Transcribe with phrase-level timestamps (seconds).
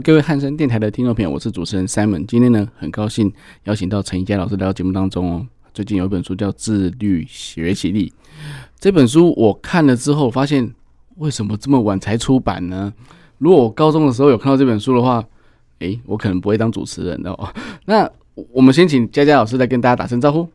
[0.00, 2.24] 好，各位汉声电台的听众朋友，我是主持人 Simon。
[2.24, 3.30] 今天呢，很高兴
[3.64, 5.46] 邀请到陈怡佳老师来到节目当中哦。
[5.74, 8.08] 最近有一本书叫《自律学习力》，
[8.78, 10.72] 这本书我看了之后，发现
[11.16, 12.90] 为什么这么晚才出版呢？
[13.36, 15.22] 如果我高中的时候有看到这本书的话，
[15.80, 17.52] 诶，我可能不会当主持人哦。
[17.84, 18.10] 那
[18.52, 20.48] 我们先请佳佳老师来跟大家打声招呼。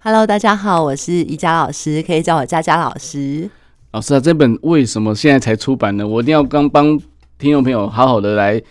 [0.00, 3.48] Hello，大家好，我是宜佳老师，可以叫我佳佳老师。
[3.92, 6.06] 老师啊，这本为什么现在才出版呢？
[6.06, 7.00] 我一定要刚帮。
[7.42, 8.62] 听众朋友，好好的来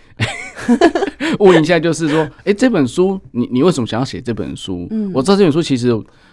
[1.39, 4.87] 问一下，就是说，哎、欸，这本书你你为什么想要写这本书？
[4.91, 5.91] 嗯，我知道这本书其实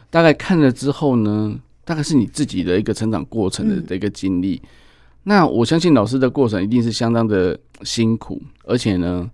[0.08, 1.52] 大概看了之后呢，
[1.84, 4.54] 大概是你自己的一个成长过程的这一个经历。
[4.62, 4.68] 嗯、
[5.24, 9.28] 那我相信老师的过程一定是相当的辛苦，而且呢，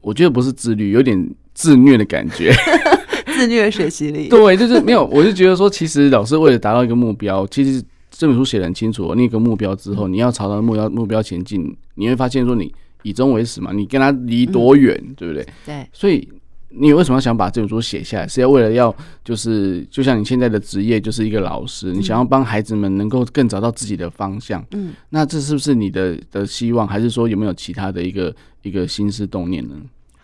[0.00, 2.50] 我觉得不是自律，有点自虐的感觉，
[3.36, 4.28] 自虐学习力。
[4.32, 7.84] 对，就是没有，我就觉得说，其实老师为了达到一个目标，其实。
[8.18, 12.72] 这本书写的很清楚，那个目标之后，你要朝着目标目标前进，你会发现说你
[13.02, 15.46] 以终为始嘛，你跟他离多远，嗯、对不对？
[15.64, 15.86] 对。
[15.92, 16.26] 所以
[16.70, 18.26] 你为什么想把这本书写下来？
[18.26, 18.94] 是要为了要
[19.24, 24.64] 就是就像你现在的职业就是一个老师，你想要帮孩子们能够更找到自己的方向。
[24.72, 24.94] 嗯。
[25.10, 29.74] 那这是不是你的的希望，还是说有没有其他的一个一个心思动念呢？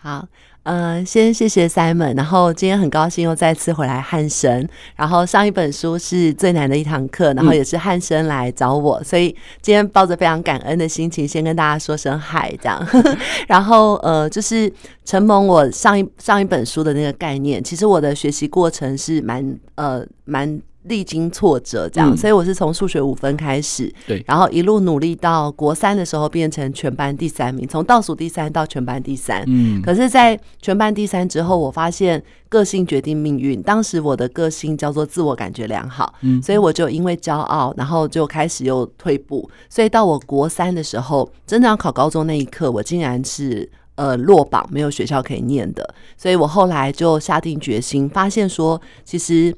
[0.00, 0.26] 好。
[0.64, 12.86] 嗯，先谢谢 Simon，然后今天很高兴又再次回来汉声，然后上一本书是最难的一堂课，然后也是汉声来找我，嗯、所以今天抱着非常感恩的心情，先跟大家说声嗨，这样，
[13.48, 14.72] 然后呃，就是
[15.04, 20.60] 承蒙我上一上一本书的那个概念，其实我的学习过程是蛮呃蛮。
[20.84, 29.44] 历经挫折，这样，嗯、所以我是从数学五分开始，对，然后一路努力到国三的时候变成全班第三名，从倒数第三到全班第三。
[29.46, 33.62] 嗯，可是，在全班第三之后，我发现个性决定命运。
[33.62, 39.48] 当时我的个性叫做自我感觉良好，嗯，所以我就因为骄傲，然后就开始又退步。
[39.68, 45.94] 所以到我国三的时候，真的要考高中那一刻，我竟然是呃落榜，没有学校可以念的。
[46.16, 49.54] 所以我后来就下定决心，发现说，其实。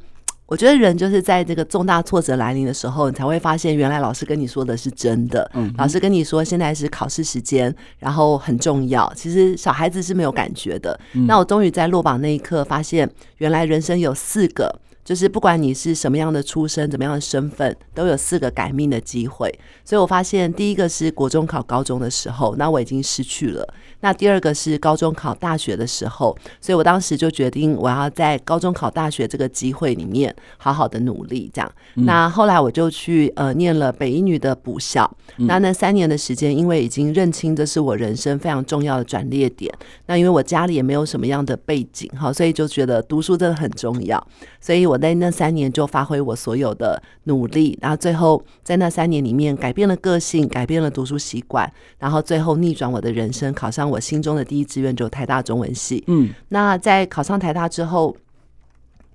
[0.54, 5.50] 我觉得人就是在这个重大挫折来临的时候，你才会发现原来老师跟你说的是真的。
[5.52, 9.12] 嗯，老师跟你说现在是考试时间，然后很重要。
[9.16, 10.96] 其实小孩子是没有感觉的。
[11.26, 14.72] 那我终于在落榜那一刻发现，原来人生有四个，
[15.04, 19.52] 就是不管你是什么样的出身、怎么样的身份，都有四个改命的机会。
[19.84, 23.74] 所以我发现第一个是国中考高中的时候，那我已经失去了。
[24.04, 31.72] 那第二个是高中考大学的时候，所以我当时就决定我要在高中考大学这个机会里面好好的努力，这样。
[31.94, 39.72] 嗯、那后来我就去呃念了北一女的补校，嗯、那那三年的时间，因为已经认清这是我人生非常重要的转捩点。
[40.04, 44.22] 那因为我家里也没有什么样的背景哈，所以就觉得读书真的很重要。
[44.60, 53.93] 所以我在那三年就发挥我所有的努力，然后最后在那三年里面改变了个性，改变了读书习惯，然后最后逆转我的人生，考上。
[53.93, 56.02] 我心中的第一志愿就是台大中文系。
[56.06, 58.16] 嗯，那在考上台大之后，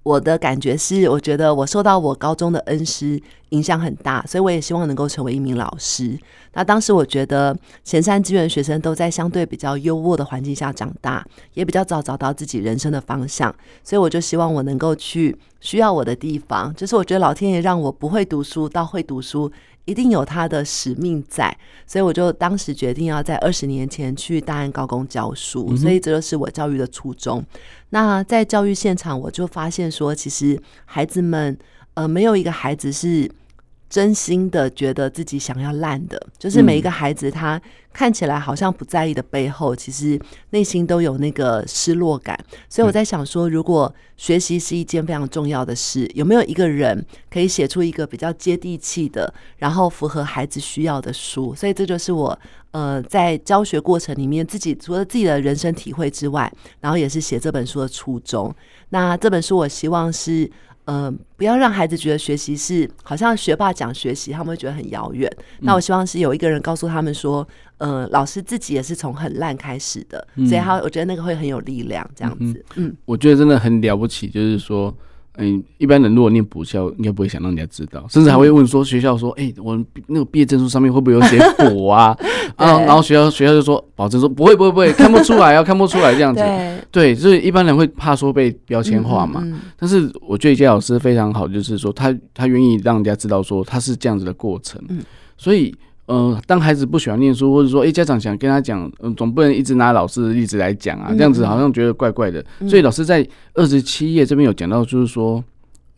[0.04, 6.18] 我的感觉是，我觉得我受到我高中的恩师影响很大，所以我也希望能够成为一名老师。
[6.54, 11.24] 那当时我觉得前三志愿的学生都在相对比较优渥的环境下长大，
[11.54, 13.54] 也比较早找到自己人生的方向，
[13.84, 19.52] 所以我就希望我能够去需要我的地方，就是我觉得老天爷让我不会读书到会读书。
[19.90, 21.58] 一定有他的使命在，
[21.88, 27.44] 所以我就当时决定要在二十年前去大安高工教书，所以这就是我教育的初衷。
[27.90, 31.58] 那在教育现场，我就发现说，其实孩子们，
[31.96, 33.30] 呃，没有一个孩子是。
[33.90, 37.60] 真心的觉得自己想要烂的，就是每一个孩子，他
[37.92, 40.20] 看起来好像不在意的背后，其实
[40.52, 42.40] 内心都有那个失落感。
[42.70, 51.56] 所以我在想说，如果学习是一件非常重要的事，有没有一个人可以写出一个比较接地气的，然后符合孩子需要的书？
[51.56, 52.40] 所以这就是我
[52.72, 58.56] 呃在教学过程里面自己除了自己的人生体会之外，然后也是写这本书的初衷。
[58.90, 60.50] 那这本书我希望是。
[60.90, 65.32] 嗯、呃，不要让孩子觉得学习是好像学霸讲学习，他们会觉得很遥远。
[65.60, 67.48] 那我希望是有一个人告诉他们说，
[67.78, 72.66] 呃，老师自己也是从很烂开始的，嗯、所以他我觉得那个会很有力量，这样子。
[72.76, 74.92] 嗯，嗯我觉得真的很了不起，就是说，
[75.40, 79.78] 嗯，一般人如果念补校，应该不会想让人家知道，甚至还会问说学校说，哎、欸，我
[80.08, 82.18] 那个毕业证书上面会不会有写 果啊？
[82.56, 86.42] 啊，然后学校学校就说保证说不会不会不会，看不出来啊，看不出来这样子。
[86.42, 89.42] 对，对，所以一般人会怕说被标签化嘛。
[89.44, 94.82] 嗯嗯、但是我觉得佳老师非常好，就是说他他愿意让人家知道说他是这样子的过程。
[94.90, 95.00] 嗯、
[95.38, 95.74] 所以。
[96.12, 102.44] 嗯、呃，当孩子不喜欢念书，或者说，哎、欸，家长想跟他讲，嗯、呃，总不能一直拿老师的例子来讲啊，这样子好像觉得怪怪的。
[102.60, 105.44] 嗯、所以老师在二十七页这边有讲到，就是说，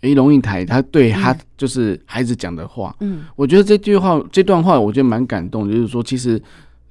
[0.02, 6.38] 哎、欸，龙应台他对他就是孩子讲的话，嗯，我觉得这句话这段话我觉得蛮感动，就是说，其实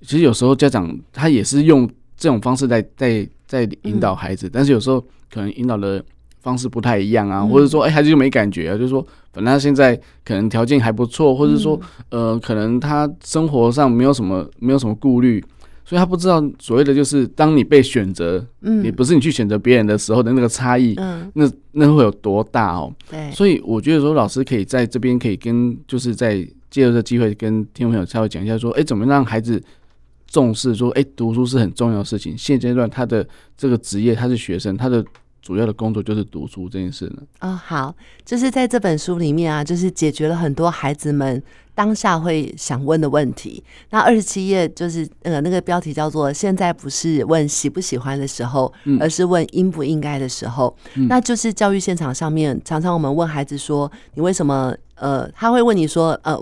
[0.01, 4.99] 其实有时候家长他也是用这种方式在在在引导孩子，嗯、但是有时候
[5.31, 6.03] 可能引导的。
[6.41, 9.95] 方式不太一样啊，或者说，哎、欸，孩子就没感觉啊，就是说，反正他现在
[10.25, 11.79] 可能条件还不错，或者说，
[12.09, 15.39] 呃，可能他生活上没有什么，没有什么顾虑，
[15.85, 22.91] 所以他不知道所谓的就是，当你被选择，嗯，也不是你去选择别人的时候的那个差异，嗯，那那会有多大哦？
[23.11, 26.37] 对，所以我觉得说，老师可以在这边可以跟，就是在
[26.71, 29.63] 借着这机会跟听众朋友稍微讲一下，说，哎、欸，怎么让孩子
[30.27, 32.35] 重视说，哎、欸，读书是很重要的事情。
[32.39, 33.29] 现阶段他的
[33.59, 35.05] 这个职业，他是学生，他的。
[35.43, 37.23] 主要的工作就是读书这件事呢。
[37.41, 37.95] 哦，好，
[38.25, 41.43] 就是在这本书里面啊，就是解决了很多孩子们
[41.75, 43.63] 当下会想问的问题。
[43.91, 50.77] 那二十七页就是呃那个标题叫做“现在不是问喜不喜欢的时候，而是问应不应该的时候”。
[50.95, 56.39] 嗯，那就是教育现场上面常常我们问孩子说：“你为什么？”呃，他会问你说：“呃。”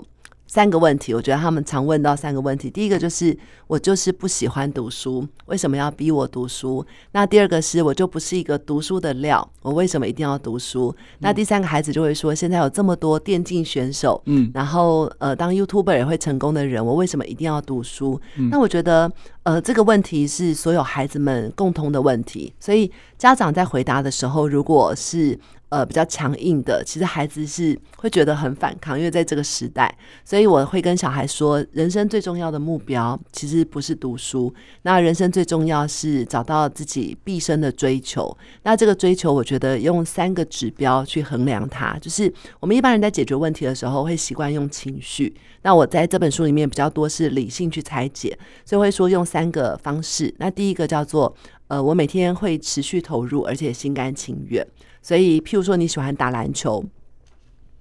[0.49, 2.71] 三个问题，我觉得他们常问到三个问题。
[2.71, 3.37] 第一个就是
[3.67, 6.83] 我就是不喜欢读书，为什么要逼我读书？
[7.11, 10.93] 那第二个是我就不是一个读书的料，我为什么一定要读书？
[11.19, 18.19] 那第三个孩子就会说，现在有这么多电竞选手，嗯，然后呃，当 YouTuber 也会成功的人，我为什么一定要读书？
[18.37, 19.11] 嗯，那我觉得
[19.43, 29.95] 呃，这个问题是所有孩子们共同的问题，所以家长在回答的时候，如果是呃，比较强硬的，其实孩子是会觉得很反抗，因为在这个时代，
[30.25, 34.51] 所以我会跟小孩说，人生最重要的目标其实不是读书，
[34.81, 38.35] 那人生最重要是找到自己毕生的追求。
[38.63, 45.31] 那这个追求，我觉得用三个指标去衡量它，就是我们一般人在解决问题的时候会习惯用情绪，
[45.61, 50.33] 那我在这本书里面比较多是理性去拆解，所以会说用三个方式。
[50.39, 51.31] 那第一个叫做，
[51.67, 54.65] 呃，我每天会持续投入，而且心甘情愿。
[55.01, 56.83] 所以，譬如说你喜欢打篮球，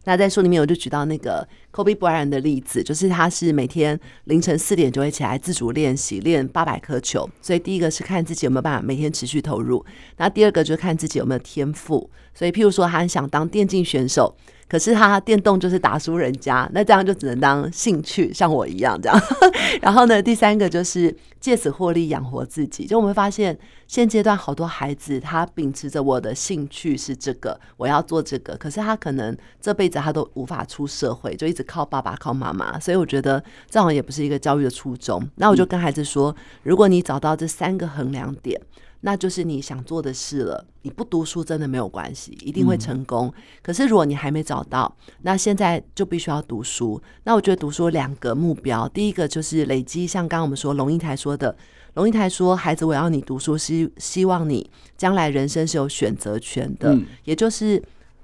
[0.04, 7.28] 那在书里面我就举到那个 Kobe Bryant 的例子，就是他是每天凌晨四点就会起来自主练习，练八百颗球。
[7.42, 9.84] 所以第一个是看自己有没有办法每天持续投入，
[10.16, 12.08] 那第二个就是看自己有没有天赋。
[12.32, 14.34] 所以，譬如说他很想当电竞选手。
[14.68, 19.18] 可是他电动就是打输人家，那这样就只能当兴趣，像我一样这样。
[19.80, 22.86] 然后呢，第三个就是借此获利养活自己。
[22.86, 32.78] 就我们会发现，现阶段好多孩子他秉持着我的兴趣是这个，我要做这个，可是他可能这辈子他都无法出社会，就一直靠爸爸靠妈妈。
[32.78, 35.26] 所以我觉得这好像也不是一个教育的初衷。
[35.36, 38.60] 那我就跟孩子说，如果你找到这三个衡量点。
[39.00, 40.64] 那就是你想做的事了。
[40.82, 43.26] 你不读书真的没有关系，一定会成功。
[43.28, 47.00] 嗯、可是如果你还没找到，那现在就必须要读书。
[47.24, 51.56] 那我觉得读书两个目标，第一个就是累积，像刚刚我们说龙应台说的，
[51.94, 56.92] 龙应台说：“孩子，我要你读书，希希望你将来人生是有选择权的。
[56.94, 57.82] 嗯、也就是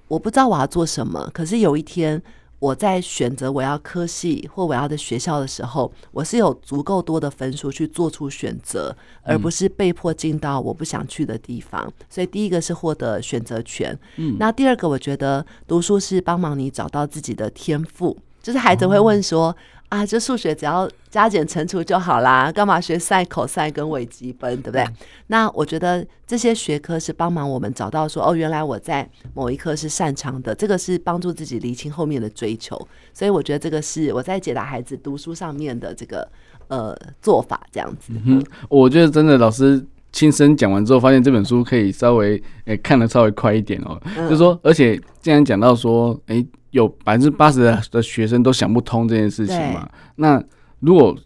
[0.08, 2.22] 我不知道我要做什么，可是有一天。”
[2.58, 11.92] 我在选择我要科系或我要的学校的时候，我是有足够多的分数去做出选择，而不是被迫进到我不想去的地方。
[12.08, 19.54] 所以第一个是获得选择权，嗯，那第二个我觉得读书是帮忙你找到自己的天赋，就是孩子会问说。
[19.94, 24.82] 啊，这数学只要加减乘除就好啦，干嘛学 sin、cos 跟微积分，对不对？
[24.82, 24.94] 嗯、
[25.28, 32.76] 那我觉得这些学科是帮忙我们找到说，哦，原来我在某一科是擅长的，这个是帮助自己厘清后面的追求。
[33.12, 36.28] 所以我觉得这个是我在解答孩子读书上面的这个
[36.66, 38.12] 呃做法，这样子。
[38.24, 42.34] 嗯，我觉得真的老师亲身讲完之后，发现这本书可以稍微
[42.64, 46.46] 诶、欸、看得稍微快一点哦，嗯、就是说，而且既然讲到说，诶、欸。
[46.74, 47.60] 有百分之八十
[47.92, 49.88] 的学生都想不通这件事情嘛？
[50.16, 50.42] 那
[50.80, 51.16] 如果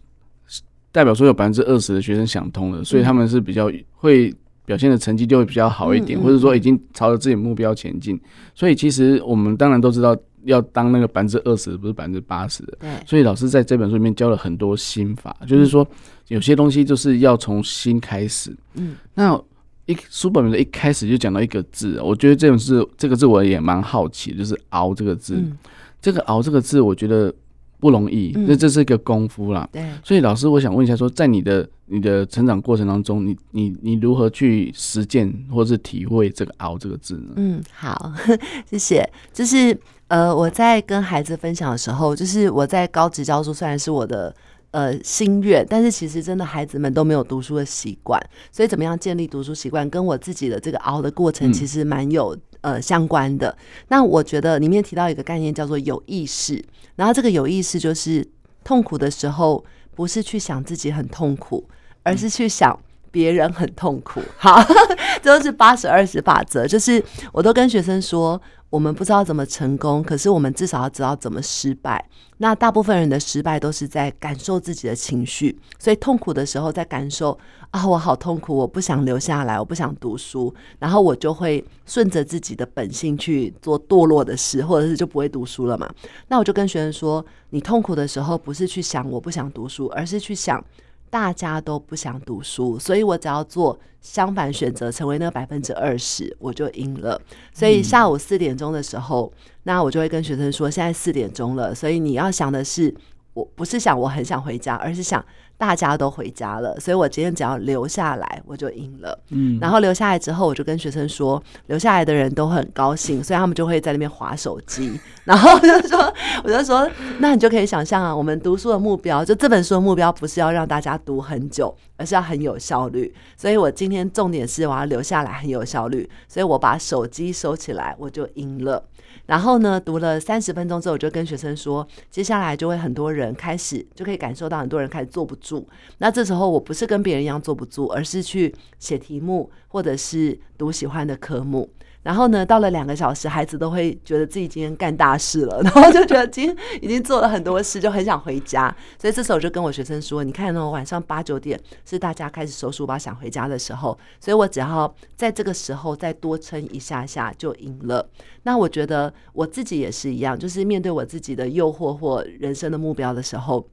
[0.91, 4.31] 代表说有百分之二十的学生想通了，所以他们是比较会
[4.63, 8.19] 表现的成绩就会比较好一点，或者说已经朝着自己目标前进。
[8.53, 12.77] 所以其实我们当然都知道要当那个百分之二十，不是百分之八十的。
[13.07, 15.87] 所以老师在这本书里面教了很多心法，就是说
[16.27, 18.55] 有些东西就是要从心开始。
[18.75, 19.41] 嗯，那。
[19.89, 25.33] 一书本的一开始就讲到一个字，我觉得这种字，这个字我也蛮好奇，就是“熬”这个字。
[25.33, 25.57] 嗯、
[25.99, 27.33] 这个“熬”这个字，我觉得
[27.79, 29.67] 不容易，那、嗯、这是一个功夫啦。
[29.71, 37.33] 对，所以老师，我想问一下说，说在你的你的成长过程当中，你你你如何去实践或是体会这个“熬”这个字呢？
[37.37, 38.13] 嗯，好，
[38.69, 39.03] 谢谢。
[39.33, 39.75] 就是
[40.07, 44.35] 呃，我在跟孩子分享的时候，就是我在高职教书，虽然是我的
[44.71, 48.21] 呃心愿，但是其实真的孩子们都没有读书的习惯，
[48.51, 52.35] 所以怎么样建立读书习惯，跟我自己的这个熬的过程，其实蛮有。
[52.35, 53.57] 嗯呃，相关的。
[53.87, 56.61] 那我觉得里面提到一个概念叫做有意识，
[56.97, 58.27] 然后这个有意识就是
[58.65, 59.63] 痛苦的时候，
[59.95, 61.63] 不是去想自己很痛苦，
[62.03, 62.77] 而是去想
[63.11, 64.21] 别人很痛苦。
[64.37, 64.61] 好，
[65.21, 68.41] 这都是八十二十法则，就是我都跟学生说。
[68.69, 72.07] 我们不知道怎么成功，可是我们至少要知道怎么失败。
[72.37, 77.35] 那大部分人的失败都是在感受自己的情绪，所以痛苦的时候在感受
[77.71, 85.89] 啊，我好痛苦，我不想留下来，我不想读书，然后我就会顺着自己的本性去做堕落的事，或者是就不会读书了嘛。
[86.27, 90.63] 那我就跟学生说，你痛苦的时候不是去想我不想读书，而是去想。
[91.09, 97.19] 大家都不想读书，所以我只要做相反选择，成为那百分之二十，我就赢了。
[97.53, 99.31] 所以下午四点钟的时候，
[99.63, 102.93] 那我就会跟学生说，现在四点钟了，所以你要想的是，
[103.33, 105.23] 我不是想我很想回家，而是想。
[105.59, 109.19] 大家都回家了，所以我今天只要留下来，我就赢了。
[109.31, 114.97] 嗯，然后留下来之后，我就跟学生说，留下来的人都很高兴，所以他们就会在那边划手机。
[115.25, 116.13] 然后我就说，
[116.45, 116.89] 我就说，
[117.19, 123.13] 那你就可以想象啊，我们读书的目标，就这本书的目标，不是要让大家读很久，而是要很有效率。
[123.35, 128.81] 所以我今天重点是我要留下来很有效率，所以我把手机收起来，我就赢了。
[129.29, 135.67] 然后呢，读了三十分钟之后，我就跟学生说，接下来就会很多人开始，就可以感受到很多人开始坐不住。
[135.99, 141.69] 那这时候我不是跟别人一样坐不住，而是去写题目，或者是读喜欢的科目。
[142.01, 148.73] 然后呢，到了两个小时，孩子都会觉得自己今天干大事了， 然后就觉得今天已经做了很多事，就很想回家。
[148.97, 158.09] 所以这时候我就跟我学生说：“你看呢，晚上八九点是大家开始收书包想回家的时候，所以我只要在这个时候再多撑一下下就赢了。”
[158.43, 163.67] 那我觉得我自己也是一样，就是面对我自己的诱惑或人生的目标的时候。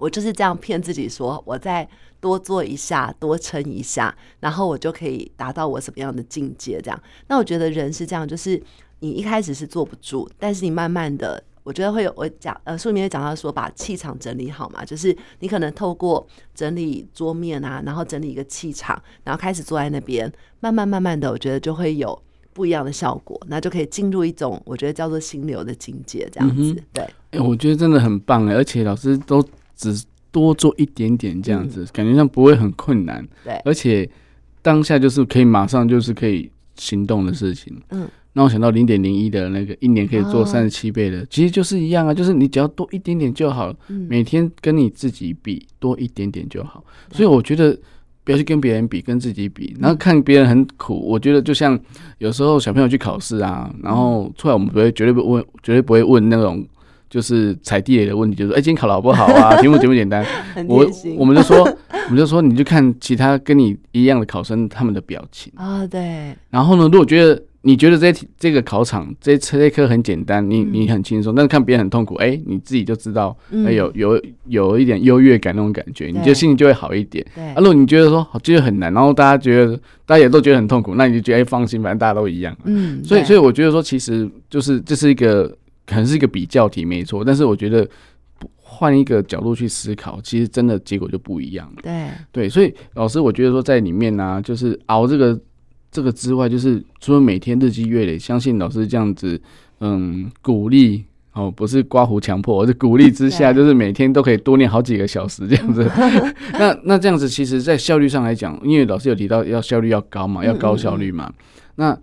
[0.00, 1.86] 我就是这样骗自己说，我再
[2.20, 6.80] 多做一下，多撑一下，然后我就可以达到我什么样的境界？
[6.82, 8.60] 这样，那我觉得人是这样，就是
[9.00, 22.18] 你一开始是坐不住，但是你慢慢的，我觉得会有我讲呃书里面也讲到说，把气场整理好嘛，就是你可能透过整理桌面啊，然后整理一个气场，然后开始坐在那边，慢慢慢慢的，我觉得就会有
[22.54, 26.72] 不一样的效果，那就可以进入一种我觉得叫做心流的境界，这样子。
[26.72, 29.46] 嗯、对，哎，我觉得真的很棒哎，而且老师都。
[29.80, 33.26] 只多做一点点这样子，嗯、感觉上不会很困难。
[33.42, 34.08] 对，而且
[34.60, 37.74] 当下就是可以马上就是可以行动的事情。
[37.88, 43.74] 嗯，那我想到零点零一的那个一年可以做三十七倍的，哦、其实就是一样啊，就是你只要多一点点就好。
[43.88, 46.84] 嗯、每天跟你自己比多一点点就好。
[47.08, 47.76] 嗯、所以我觉得
[48.22, 50.94] 不要去跟别人比，跟自己比，然后看别人很苦。
[50.94, 51.76] 嗯、我觉得就像
[52.18, 56.64] 有时候小朋友去考试啊，然后出来我们不会绝对不问，绝对不会问那种。
[57.10, 59.54] 就是踩地雷的问题，就是哎、欸，今天考得好不好啊？
[59.60, 60.24] 题目简不简单？
[60.68, 60.88] 我
[61.18, 61.58] 我们就说，
[62.06, 65.84] 我们就说，你就看其他跟你一样的考生他们的表情啊。
[65.88, 66.32] 对。
[66.50, 73.36] 然后呢，如果觉得你觉得这这个考场这这一科很简单，你你很轻松，但是看别人很痛苦，哎、欸，你自己就知道，
[73.66, 77.26] 哎，有有有一点优越感那种感觉，你就心情就会好一点。
[77.34, 77.42] 对。
[77.48, 79.76] 啊，如果你觉得说觉得很难，然后大家觉得
[80.06, 82.56] 大家也都觉得很痛苦，那你就觉得哎，放心，反正大家都一样。
[82.66, 83.02] 嗯。
[83.04, 85.52] 所以所以我觉得说，其实就是这是一个。
[85.90, 87.86] 可能是一个比较题，没错，但是我觉得
[88.54, 91.82] 换一个角度去思考，其实真的结果就不一样了。
[91.82, 95.36] 对对，所以老师，我觉得说在里面呢、啊，就是熬这个
[95.90, 99.40] 这个之外，就是除了每天日积月累，相信老师这样子，
[99.80, 105.90] 嗯，鼓励哦，不是刮胡强迫，而是鼓励之下，就是每天都可以多练好几个小时这样子。
[106.54, 111.44] 那那这样子，其实在效率上来讲，因为老师有提到要效率要高嘛，要高效率嘛，嗯嗯嗯
[111.74, 111.98] 那。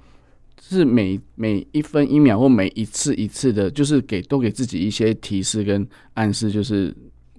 [0.70, 6.96] 是每每一分一秒或每一次一次的，就是给多给自己一些提示跟暗示，就是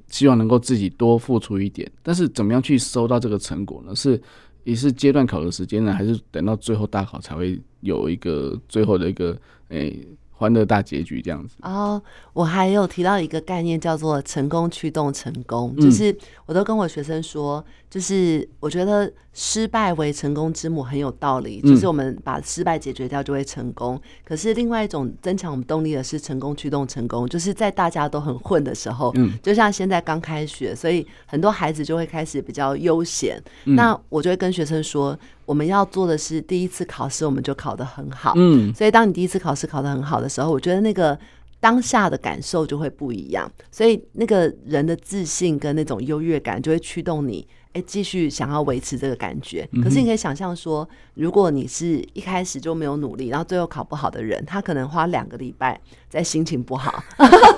[0.08, 1.90] 希望能够自己多付出一点。
[2.02, 3.94] 但是怎么样去收到这个成果呢？
[3.94, 4.20] 是
[4.64, 9.98] 也是阶段考的时间呢，还是等到最后大考才会有一个最后的一个诶？
[10.38, 12.00] 欢乐大结局这样子哦，
[12.32, 16.16] 我还有提到一个概念叫做成功驱动成功，就是
[16.46, 24.00] 我都跟我学生说，就是我觉得失败为成功之母很有道理，就是我们把失败解决掉就会成功。
[24.24, 33.42] 可是另外一种增强我们动力的是成功驱动成功，就是在大家都很混的时候，嗯，就像现在刚开学，所以很多孩子就会开始比较悠闲。
[33.64, 35.18] 那我就会跟学生说。
[35.48, 38.34] 我们要做的是第一次考试，我们就考得很好。
[38.36, 41.18] 嗯，所以当你第一次考试考得很好的时候，我觉得那个
[41.58, 47.48] 当下的感受就会不一样，所以那个人的自信跟那种优越感就会驱动你，
[47.78, 49.68] 哎，继续想要维持这个感觉。
[49.82, 57.02] 可是你可以想象说，如果你是一开始就没有努力，然后最后考不好的人，他可能花两个礼拜在心情不好，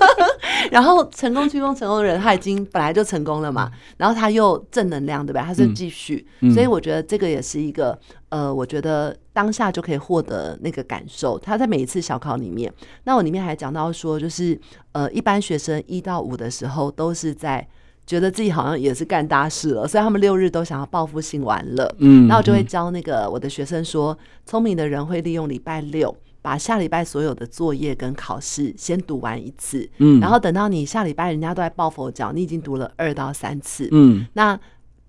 [0.71, 5.43] 然后成功驱动成功的人，他已经本来就成功了嘛，然后他又正能量，对吧？
[5.45, 7.99] 他是继续，所以我觉得这个也是一个。
[8.31, 11.37] 呃，我觉得当下就可以获得那个感受。
[11.37, 12.73] 他在每一次小考里面，
[13.03, 14.57] 那我里面还讲到说，就是
[14.93, 17.67] 呃，一般学生一到五的时候都是在
[18.11, 21.89] 觉得自己好像也是干大事了，所以他们六日都想要报复性玩乐。
[21.99, 26.13] 嗯，那我就会教那个我的学生说，聪明的人会利用礼拜六
[26.43, 29.89] 把下礼拜所有的作业跟考试先读完一次。
[29.99, 33.89] 嗯，然后等到你下礼拜人家都在抱佛脚，你已经读了二到三次。
[33.93, 34.59] 嗯，那。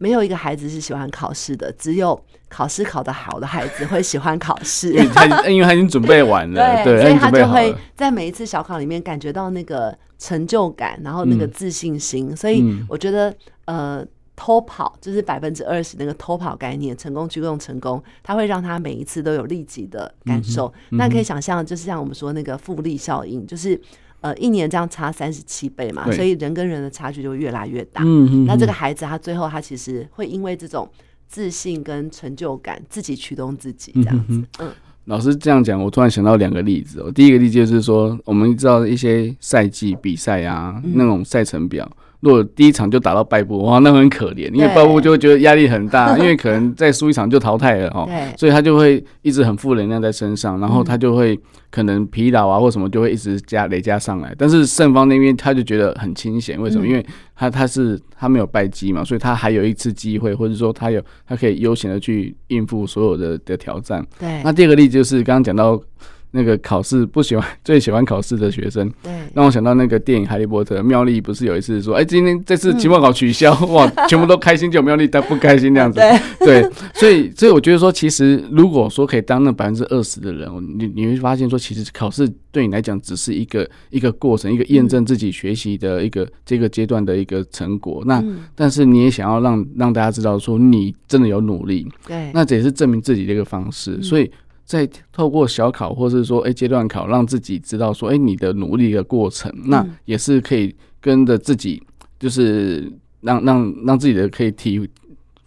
[0.01, 4.91] 没有一个孩子是喜欢考试的，只有考试考得好的孩子会喜欢考试。
[4.91, 12.31] 因为他，因为他已经准备完了， 对，对，所以他就会在每一次小考里面感觉到那个成就感，然后那个自信心。
[12.31, 13.31] 嗯、所以我觉得，
[13.65, 14.03] 呃，
[14.35, 20.65] 偷跑就是百分之二十那个偷跑概念，成功驱动成功，它会让他每一次都有立即的感受。
[20.89, 23.79] 嗯嗯、那可以想象，就是像我们说那个复利效应，就是。
[24.21, 28.01] 呃，一年这样差三十七倍嘛，所以人跟人的差距就会越来越大。
[28.05, 30.89] 嗯，那这个孩子他最后他其实会因为这种
[31.27, 34.41] 自信跟成就感，自己驱动自己这样子。
[34.59, 34.71] 嗯，
[35.05, 37.11] 老师这样讲，我突然想到两个例子哦。
[37.11, 41.91] 第一个例子就是说，我们知道一些赛季比赛啊，那种赛程表。
[42.21, 51.37] 如果第一场就打到败部，哇，那很可怜，因为败部就会觉得压力很大， 因为可能再输一场就淘汰了哦，所以他就会一直很负能量在身上，然后他就会
[51.69, 54.33] 可能疲劳啊或什么就会一直加累加上来。
[54.37, 56.85] 但是胜方那边他就觉得很清闲，为什么？
[56.87, 64.05] 因为他他是他没有败绩嘛，所以他还有一次机会，或者说他有他可以悠闲的去应付所有的的挑战。
[64.19, 65.81] 对，那第二个例子就是刚刚讲到。
[66.31, 75.99] 那个考试不喜欢， 最喜欢考试的学生，对，让我想到那个电影《哈利波特》，妙丽不是有一次说，哎，今天这次期末考取消，哇， 全部都开心，就妙丽她不开心那样子，
[76.39, 88.01] 对，对，所以，所以我觉得说，其实如果说可以当那百分之二十的人，你你会发现说，其实考试对你来讲只是一个一个过程，一个验证自己学习的一个这个阶段的一个成果。
[88.05, 88.23] 那
[88.55, 94.31] 但是你也想要让让大家知道说，你真的有努力，对，那这也是证明自己的一个方式，所以。
[94.65, 101.81] 在透过小考，或是说哎阶段考，让自己知道说哎你的努力的过程，那也是可以跟着自己，
[102.19, 104.89] 就是让让让自己的可以提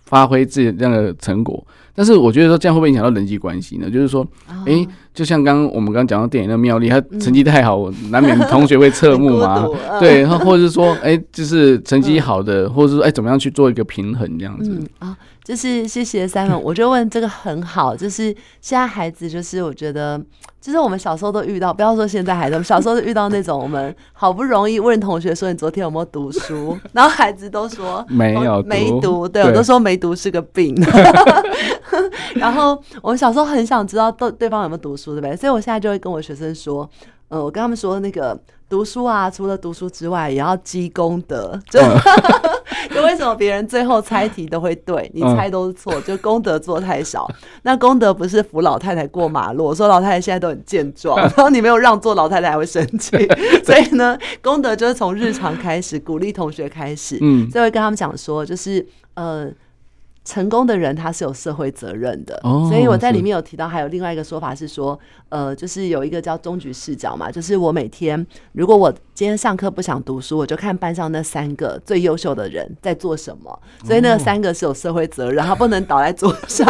[0.04, 1.66] 发挥自己这样的成果。
[1.96, 3.88] 但是我觉得说这样会不会影响到人际关系呢？
[3.88, 4.26] 就是说，
[4.66, 9.64] 哎，就像刚刚我们刚刚讲到电影的妙丽，她成绩太好，难免同学会侧目嘛，
[10.00, 15.16] 对，然后或者是说哎就是成绩好的，或者是说哎怎么样去做一个平衡这样子啊。
[15.44, 20.18] 就是谢谢 Simon，我就问这个很好，就是现在孩子就是我觉得，
[20.58, 30.74] 就是我们小时候都遇到，不要说现在孩子，我们小时候都遇到那种我们好不容易问同学说你昨天有没有读书，然后孩子都说 没有没读，对，我都说没读是个病。
[32.36, 35.36] 然后我们小时候很想知道对对方有没有读书，对不对？
[35.36, 36.88] 所以我现在就会跟我学生说，
[37.28, 38.36] 呃，我跟他们说那个
[38.74, 41.56] 读书啊，除了读书之外，也要积功德。
[41.70, 41.80] 就
[42.92, 46.00] 就为什么别人最后猜题都会对，你猜都是错？
[46.00, 47.30] 就功德做太少。
[47.62, 53.16] 那功德不是扶老太太过马路，我说老太太现在都很健壮， 然后你没有让座，老太太还会生气。
[53.64, 57.16] 所以呢，功德就是从日常开始，鼓励同学开始。
[57.20, 58.84] 嗯，所以会跟他们讲说，就是
[59.14, 59.48] 呃。
[60.24, 76.66] 成功的人他是有社会责任的，所以我在里面有提到，还有另外一个说法是说，呃，就是有一个叫终局视角嘛，就是我每天如果我今天上课不想读书，我就看班上那三个最优秀的人在做什么，所以那三个是有社会责任，他不能倒在桌上。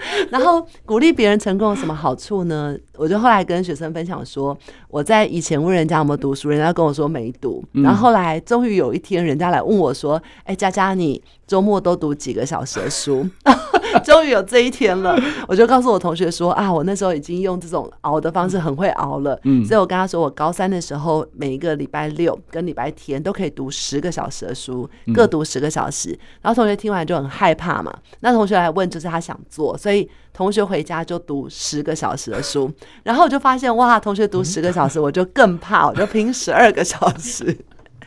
[0.30, 2.76] 然后鼓励别人成功有什么好处呢？
[2.96, 4.56] 我就后来跟学生分享说，
[4.88, 7.64] 我在以前问人家有没有读书，人家跟我说没读。
[7.72, 13.26] 然后后来终于有一天，人家来问我说：“哎，佳佳，你周末都读几个小时的书？”
[14.04, 26.18] 终于有这一天了，我就告诉我同学说：“啊，我那时候已经用这种熬的方式很会熬了。”所以我跟他说，我高三的时候每一个礼拜六跟礼拜天都可以读十个小时的书，各读十个小时。
[26.40, 32.70] 然后同学听完就很害怕嘛，那同学来问就是他想做，所以同学回家就读十个小时的书。
[33.02, 37.56] 然后我就发现哇，同学读十个小时，我就更怕，我就拼十二个小时。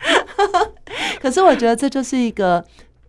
[1.22, 2.64] 可是我觉得这就是一个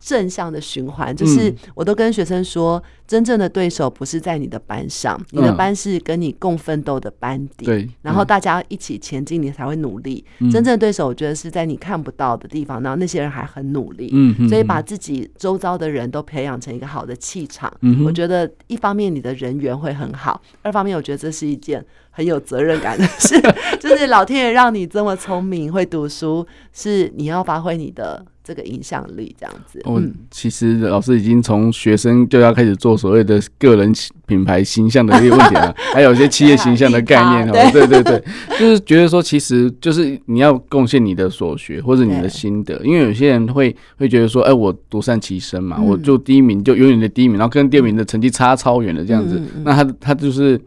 [0.07, 10.25] 正向的循环，就是我都跟学生说，真正的对手不是在你的班上，你的班是跟你共奋斗的班底，对，然后大家一起前进，你才会努力。
[10.43, 14.09] 真正的对手，我觉得是在你看不到的地方，然后那些人还很努力，
[14.49, 17.73] 所以把自己周遭的人都培养成一个好的气场，
[18.05, 23.35] 我觉得一方面你的人缘会很好，二方面我觉得这是一件很有责任感的事，
[23.81, 28.25] 就是老天爷让你这么聪明会读书，是你要发挥你的。
[28.47, 33.93] 这个影响力这样子，嗯，其实老师已经从学生就要开始做所谓的个人
[34.25, 38.23] 品牌形象的一些问题了， 还有一些企业形象的概念哈，对对对，
[38.57, 50.61] 就是觉得说，其实就是你要贡献你的所学或者你的心得，因为有些人会会觉得说，哎，我独善其身嘛，我就第一名就永远的第一名，然后跟第二名的成绩差超远的这样子，那他他就是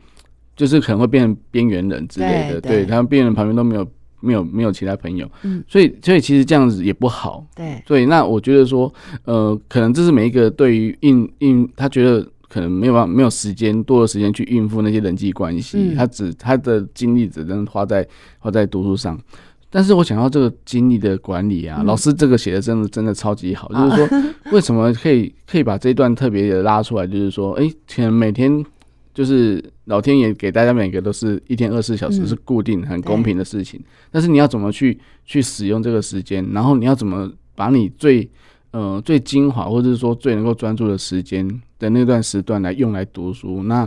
[0.57, 3.87] 就是可能会变成边缘人之类的，对，他们边缘人旁边都没有。
[4.19, 8.93] 没有没有其他朋友，嗯，所以所以其实这样子也不好，对，所以那我觉得说，
[9.25, 18.08] 呃，可能这是每一个对于应应他觉得可能没有办法没有时间多的时间去应付那些人际关系，嗯、他只他的精力只能花在
[18.39, 19.19] 花在读书上。
[19.69, 28.65] 但是我想要这个精力的管理啊，嗯、老师这个写的真的真的超级好，嗯、就是说为什么可以可以把这一段特别的拉出来，就是说，哎，可能每天。
[29.19, 33.77] 就是老天爷给大家每个都是一天二十四小时是固定很公平的事情，
[34.10, 38.29] 但是你要怎么去去使用这个时间，然后你要怎么把你最
[38.71, 41.45] 呃最精华或者是说最能够专注的时间
[41.79, 43.86] 的那段时段来用来读书，那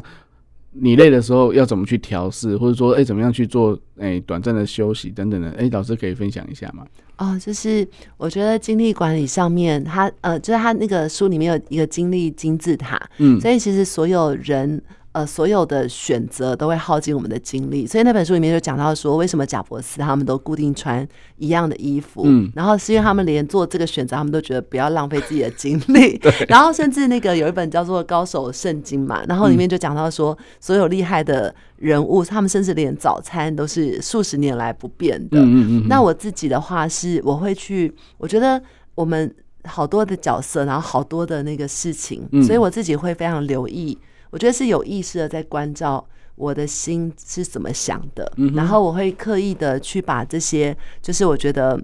[0.73, 6.85] 你累的时候要怎么去调试，或者说哎怎么样去做哎短暂的休息等等的，哎老师可以分享一下吗？
[7.17, 14.79] 哦，就是我觉得精力管理上面，他呃就是他那个书里面有一个精力金字塔，嗯，所以其实所有人。
[15.13, 35.89] 呃，所有的选择都会耗尽我们的精力，所以那本书里面就讲到说，为什么贾伯斯他们都固定穿一样的衣服，嗯，然后是因为他们连做这个选择，他们都觉得不要浪费自己的精力， 对，然后甚至那个有一本叫做《高手圣经》嘛，然后里面就讲到说，所有厉害的人物，他们甚至连早餐都是数十年来不变的，嗯嗯嗯。
[35.89, 38.59] 那我自己的话是，我会去，我觉得
[38.95, 39.31] 我们
[39.65, 43.99] 好多的角色，然后好多的那个事情，所以我自己会非常留意。
[44.33, 51.81] 我觉得是有意识的在关照我的心是怎么想的，然后我会刻意的去把这些，就是我觉得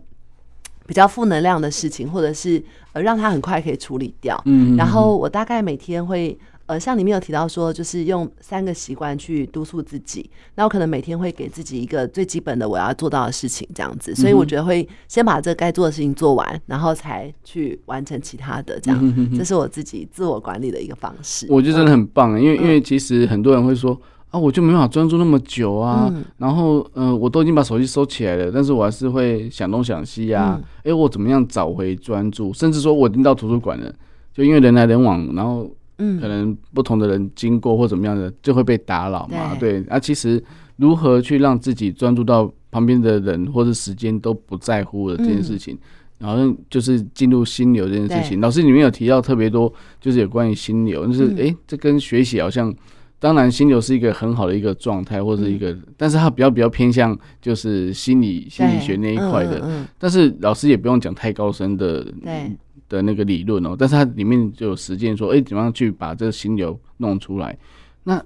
[0.87, 2.61] 比较负能量的事情，或者是
[2.95, 4.43] 呃让他很快可以处理掉。
[4.47, 6.37] 嗯然后我大概每天会。
[6.69, 10.31] 呃，像里面有提到说，就是用三个习惯去督促自己。
[10.55, 14.15] 那我可能每天会给自己一个最基本的我要做到的事情，这样子。
[14.15, 18.79] 所以我觉得会先把这该做的事情做完，然后才去完成其他的。
[18.81, 21.47] 这样，这是我自己自我管理的一个方式。
[21.49, 26.13] 我觉得真的很棒，因为因为其实很多人会说啊，我就没办法专注那么久啊。
[26.37, 30.61] 然后嗯、呃，我都已经把手机收起来了，但是我还是会想东想西啊。
[30.85, 32.53] 哎，我怎么样找回专注？
[32.53, 33.91] 甚至说我已经到图书馆了，
[34.35, 35.67] 就因为人来人往，然后。
[35.99, 39.55] 嗯，可能不同的人经过或怎么样的，就会被打扰嘛。
[39.59, 40.43] 对，那啊，其实
[40.77, 45.77] 如何去让自己专注到旁边的人或者时间都不在乎的这件事情，
[46.19, 48.41] 然后就是进入心流这件事情。
[48.41, 52.73] 老师里面有提到特别多，就是有关于心流，就是诶，这跟学习好像，
[53.19, 59.87] 当然心流是一个很好的一个状态或者一个，但是它比较比较偏向就是心理心理学那一块的。
[59.99, 62.07] 但是老师也不用讲太高深的。
[62.88, 62.98] 对。
[62.98, 67.57] 的那个理论哦，但是它里面就有实践说，哎，怎么样去把这个心流弄出来？
[68.03, 68.24] 那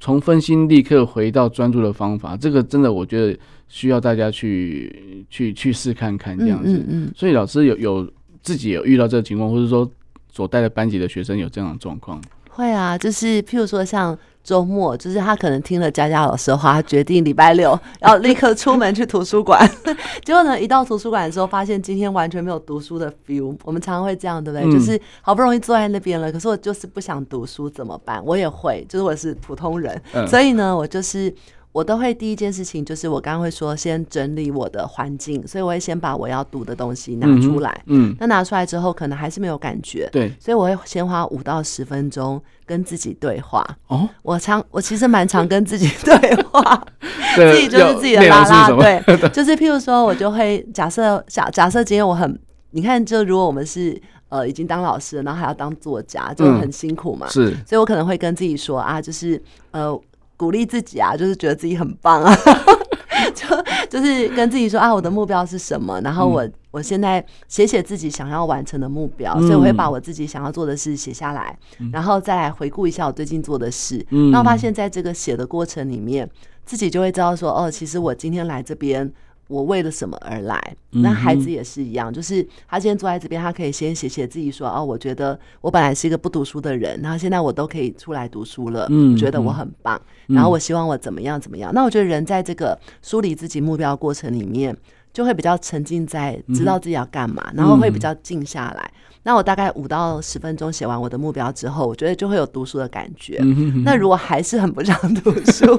[0.00, 6.76] 从分心立刻回到专注的方法，这个真的我觉得需要大家去去去试看看这样子。
[6.76, 7.12] 嗯嗯。
[7.14, 9.90] 所以老师有有自己有遇到这个情况，或者说
[10.30, 12.20] 所带的班级的学生有这样的状况？
[12.50, 14.18] 会啊，就是譬如说像。
[14.46, 19.68] 周末就是他可能听了佳佳老师的话，他决定礼拜六要立刻出门去图书馆。
[20.24, 23.56] 结果呢，一到图书馆的时候，发现今天完全没有读书的 feel。
[23.64, 24.64] 我们常常会这样，对不对？
[24.64, 28.24] 嗯、就是好不容易坐在那边了，可是我就是不想读书，怎么办？
[28.24, 31.34] 我也会，就是我是普通人，嗯、所以呢，我就是。
[31.76, 37.82] 我都会第一件事情就是我刚刚会说先整理我的环境，所以我会先把我要读的东西拿出来。
[37.84, 40.08] 嗯，那拿出来之后可能还是没有感觉。
[40.10, 43.62] 对，所以我会先花五到十分钟跟自己对话。
[43.88, 46.82] 哦，我常我其实蛮常跟自己 对话，
[47.36, 49.02] 自己就是自己的啦啦队。
[49.28, 57.28] 就是譬如说，我就会假设假假设今天我很，你看，就如果我们是呃已经当老师了，然后还要当作家，就很辛苦嘛。
[57.28, 59.38] 是，所以我可能会跟自己说啊，就是
[59.72, 59.94] 呃。
[60.36, 62.36] 鼓励自己啊，就是觉得自己很棒啊，
[63.34, 63.46] 就
[63.88, 66.00] 就是跟自己说啊，我的目标是什么？
[66.02, 71.58] 然后我我现在写写自己想要完成的目标，所以我会把我自己想要做的事写下来，
[71.92, 74.04] 然后再来回顾一下我最近做的事。
[74.30, 76.28] 那我发现在这个写的过程里面，
[76.64, 79.10] 自己就会知道说，哦，其实我今天来这边，
[79.48, 80.76] 我为了什么而来？
[80.90, 91.70] 那孩子也是一样，就是他今天坐在这边，他可以先写写自己说，哦，我觉得我本来是一个不读书的人，然后现在我都可以出来读书了，嗯觉得我很棒，然后我希望我怎么样怎么样。
[91.74, 94.74] 那我觉得人在这个梳理自己目标过程里面，
[95.12, 98.90] 就会比较沉浸在知道自己要干嘛，然后会比较静下来。
[99.22, 103.38] 那我大概五到十分钟写完我的目标之后，我觉得就会有读书的感觉。
[103.84, 105.76] 那如果还是很不想读书，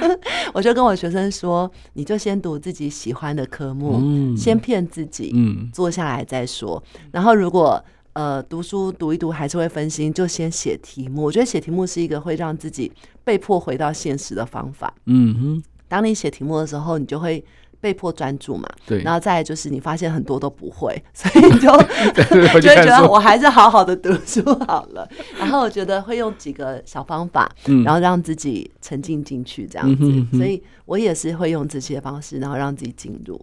[0.54, 5.34] 我就跟我学生说，你就先读自己喜欢的科目，嗯、先骗自己，
[5.72, 6.82] 坐下来再说。
[6.94, 7.82] 嗯、然后如果
[8.12, 11.22] 呃读书读一读还是会分心，就先写题目。
[11.22, 12.90] 我觉得写题目是一个会让自己
[13.24, 14.92] 被迫回到现实的方法。
[15.06, 17.44] 嗯哼，当你写题目的时候，你就会。
[17.80, 21.70] 被迫专注嘛，对，然后再就是你发现很多都不会， 所以你就
[22.60, 25.08] 就会觉得我还是好好的读书好了。
[25.38, 27.50] 然后我觉得会用几个小方法，
[27.84, 30.36] 然后让自己沉浸进去这样子。
[30.36, 33.40] 所以我也是会用这些方式，然后让自己进入。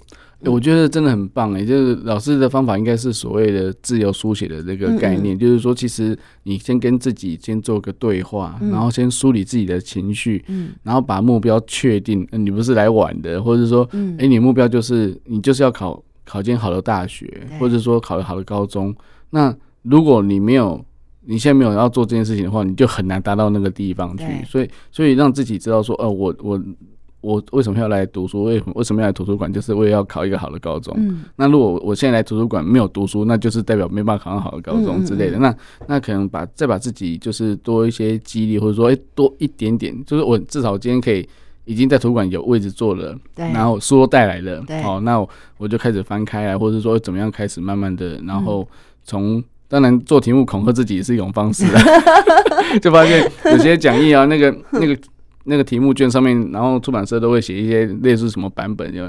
[0.51, 10.43] 我觉得真的很棒哎，就是老师的方法应该是所谓的自由书写的这个概念，就是说其实你先跟自己先做个对话，然后先梳理自己的情绪，
[10.83, 18.95] 然后把目标确定，你不是来玩的，或者说，哎，你目标就是你就是要考考进好的大学，或者说考好的高中。
[19.29, 20.83] 那如果你没有，
[21.21, 24.23] 你现在没有要做这件事情的话，你就很难达到那个地方去。
[24.47, 26.61] 所以，所以让自己知道说，呃，我我。
[27.25, 28.43] 我为什么要来读书？
[28.43, 29.51] 为为什么要来图书馆？
[29.51, 30.93] 就是为了要考一个好的高中。
[30.95, 35.37] 嗯、那如果我现在来图书馆没有读书，那就是代表没办法考上好的高中之类的。
[35.37, 41.27] 嗯嗯嗯，那那可能把再把自己就是多一些激励，或者说诶多一点点，就是我至少今天可以
[41.65, 48.67] 已经在图书馆有位置坐了，然后书带来了，对好，那我，我就开始翻开来，或者说怎么样开始慢慢的，然后
[49.03, 51.65] 从、嗯、当然做题目恐吓自己也是一种方式，
[52.79, 54.95] 就发现有些讲义啊，那个那个。
[55.47, 59.03] 那个题目卷上面，然后出版社都会写一些类似什么版本，就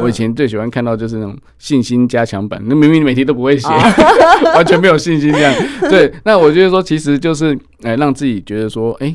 [0.00, 3.68] 我以前最喜欢看到就是那种信心加强版，那明明每题都不会写，
[4.54, 5.52] 完全没有信心这样。
[5.88, 9.12] 对，那我觉得说其实就是哎，让自己觉得说哎，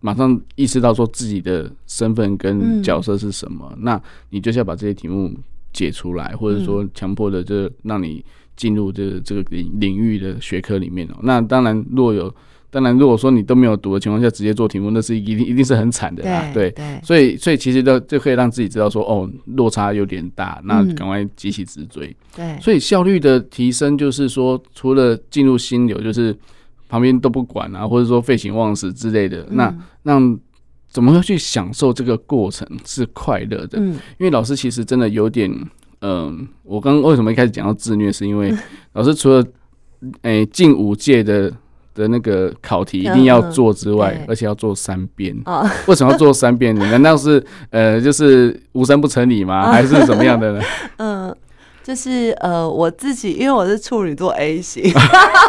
[0.00, 5.32] 马上意识到说自己的身份跟角色是什么，那你就是要把这些题目
[5.72, 8.22] 解出来，或者说强迫的就让你
[8.54, 11.16] 进入这个这个领领域的学科里面哦。
[11.22, 12.32] 那当然若有。
[12.72, 16.50] 当然，如果说你都没有读的情况下直接做题目，那是一定一定是很惨的啦。
[16.54, 22.16] 对，对，所以所以其实都就可以让自己知道说，哦，落差有点大，那赶快急起直追。
[22.34, 26.34] 对，所以效率的提升就是说，除了进入心流，就是
[26.88, 29.70] 旁边都不管啊，或者说废寝忘食之类的，那
[30.02, 30.38] 让
[30.88, 33.78] 怎么会去享受这个过程是快乐的？
[33.78, 35.54] 嗯，因为老师其实真的有点，
[36.00, 38.50] 嗯，我刚刚为什么一开始讲到自虐，是因为
[38.94, 39.44] 老师除了
[40.22, 41.52] 诶进五届的。
[41.94, 45.36] 的那个考题一定要做之外，而且要做三遍。
[45.86, 46.86] 为什么要做三遍呢？
[46.90, 49.70] 难道是呃，就是无三不成理吗？
[49.70, 50.60] 还是怎么样的呢？
[50.98, 51.36] 嗯，
[51.82, 54.82] 就是呃，我自己因为我是处女座 A 型，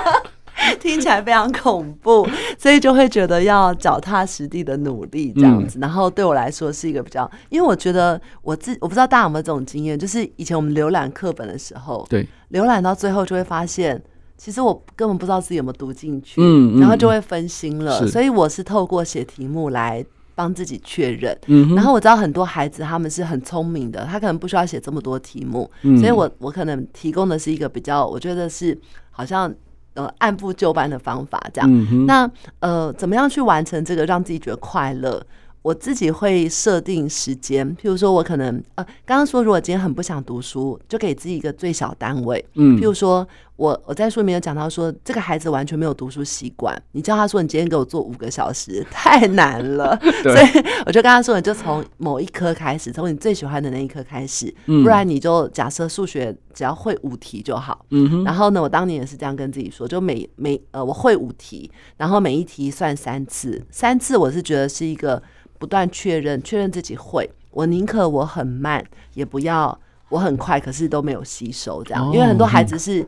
[0.81, 2.27] 听起来非常恐怖，
[2.57, 5.79] 所以就会觉得要脚踏实地的努力这样子。
[5.79, 14.01] 然后对我来说是一个比较，因为我觉得我自我不知道大家有没有这种经验，就是以前我们浏览课本的时候，对，浏览到最后就会发现。
[14.43, 18.05] 其实我根本不知道自己有没有读进去，嗯，然后就会分心了。
[18.07, 21.33] 所以我是透过写题目来帮自己确认。
[21.47, 25.71] 嗯，然后我知道很多孩子他们是很聪明的，他可能不需要写这么多题目。
[25.83, 28.77] 嗯，所以我我可能提供的是一个比较，我觉得是
[29.11, 29.49] 好像
[29.93, 31.69] 呃按部就班的方法这样。
[31.71, 32.29] 嗯，那
[32.59, 35.25] 呃怎么样去完成这个让自己觉得快乐？
[35.63, 42.45] 我自己会设定时间，譬如说我可能呃刚刚说如果今天很不想读书，就给自己一个最小单位。
[42.53, 43.27] 嗯，譬如说。
[43.55, 46.75] 我我在书里面有讲到说，这个孩子完全没有读书习惯。
[46.93, 49.97] 你叫他说，你今天给我做五个小时， 太难了。
[50.23, 57.85] 所以我就跟他说，你就从某一科开始，从你最喜欢的那一科开始，不然你就假设数学只要会五题就好。
[57.91, 58.23] 嗯哼。
[58.23, 65.21] 然后呢，我当年也是这样跟自己说，就每每呃我会五题，然后每一题算三次，三次我是觉得是一个
[65.63, 67.29] 不断确认，确认自己会。
[67.51, 73.07] 我宁可我很慢，也不要我很快，可是都没有吸收这样，因为很多孩子是。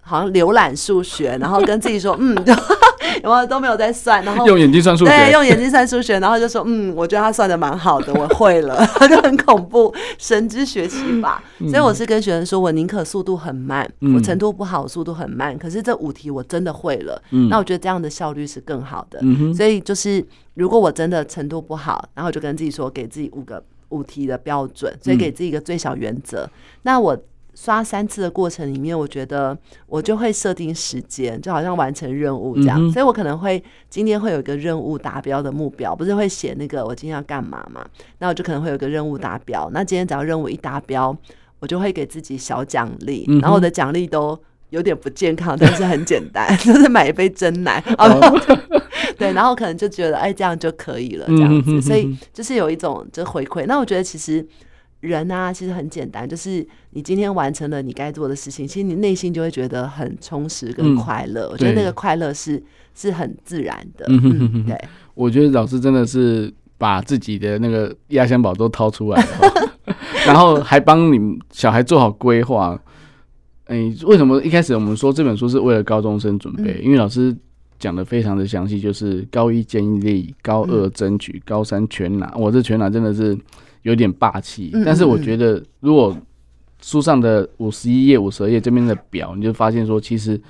[0.00, 2.34] 好像浏览数学，然后跟自己说，嗯，
[3.22, 11.42] 有没有都没有在算，然后用眼睛算数学，对，用眼睛算数学，然后就说，嗯，我觉得他算的蛮好的，我会了， 就很恐怖，神之学习法。
[11.70, 19.20] 所以我是跟学生说，我宁可速度很慢，我程度不好，速度很慢，可是这五题我真的会了，那我觉得这样的效率是更好的。
[19.54, 26.48] 所以就是如果我真的程度不好，然后就跟自己说，给自己五个五题的标准，所以给自己一个最小原则。
[26.82, 27.16] 那我。
[27.60, 29.56] 刷三次的过程里面，我觉得
[29.88, 37.84] 我就会设定时间，就好像完成任务这样，嗯、所以我可能会今天会有一个任务达标的目标，不是会写那个我今天要干嘛嘛？
[38.20, 41.14] 那我就可能会有一个任务达标，那今天只要任务一达标，
[41.58, 44.38] 我就会给自己小奖励，嗯、然后我的奖励都
[44.70, 48.40] 有点不健康，但是很简单， 就是买一杯真奶，哦、
[49.18, 53.66] 对，然后可能就觉得哎这样就可以了这样子，所以就是有一种就回馈。
[53.66, 54.46] 那我觉得其实。
[55.00, 61.46] 人啊，其实很简单，就是你今天完成了你该做的事情，其实你内心就会觉得很充实跟快乐。
[61.46, 62.60] 嗯、我觉得那个快乐是
[62.94, 64.06] 是很自然的。
[64.08, 64.76] 嗯哼哼哼对，
[65.14, 69.70] 我觉得老师真的是把自己的那个压箱宝都掏出来了，
[70.26, 72.76] 然后还帮你小孩做好规划。
[73.66, 76.80] 哎、欸，为什么一开始我们说这本书是为了高中生准备？
[76.80, 77.32] 嗯、因为老师
[77.78, 82.34] 讲的非常的详细，就是高一建立，高二争取，嗯、高三全拿。
[82.36, 83.38] 我这全拿真的是。
[83.82, 86.16] 有点霸气，但是我觉得，如果
[86.82, 90.40] 书上的五十一页、五十二页这边的表，你就发现说，其实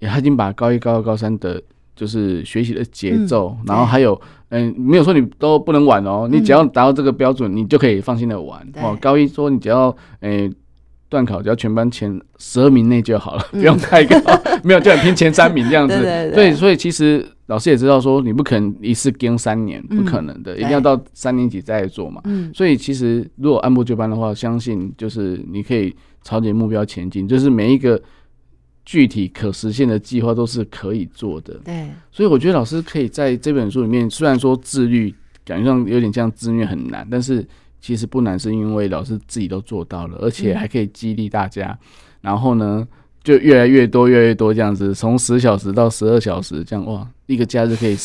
[0.00, 1.60] 他已经把高一、高二、高三的，
[1.94, 8.96] 就是学习的节奏，然后还有，嗯，没有说你都不能玩哦，你只要达到这个标准，你就可以放心的玩哦。
[9.00, 10.50] 高一说你只要，诶，
[11.08, 14.16] 段考只要全班前十二名内就好了，不用太高，
[14.64, 15.94] 没有就很拼前三名这样子。
[16.34, 17.26] 对，所以其实。
[17.50, 22.20] 老师也知道说，你不可能一次跟三年，不可能的，嗯、一定要到三年级再做嘛。
[22.24, 28.00] 嗯、所以其实如果按部就班的话，相信就是你可以朝着目标前进，就是每一个
[28.84, 31.54] 具体可实现的计划都是可以做的。
[31.64, 35.12] 对，所以我觉得老师可以在这本书里面，虽然说自律
[35.44, 37.44] 感觉上有点像自虐很难，但是
[37.80, 41.76] 其实不难，是因为老师自己都做到了，而且还可以激励大家。
[41.82, 41.88] 嗯、
[42.20, 42.86] 然后呢，
[43.22, 47.96] 就越来越多，越来越多这样子，从十小时到十二小时这样，哇，一个假日可以，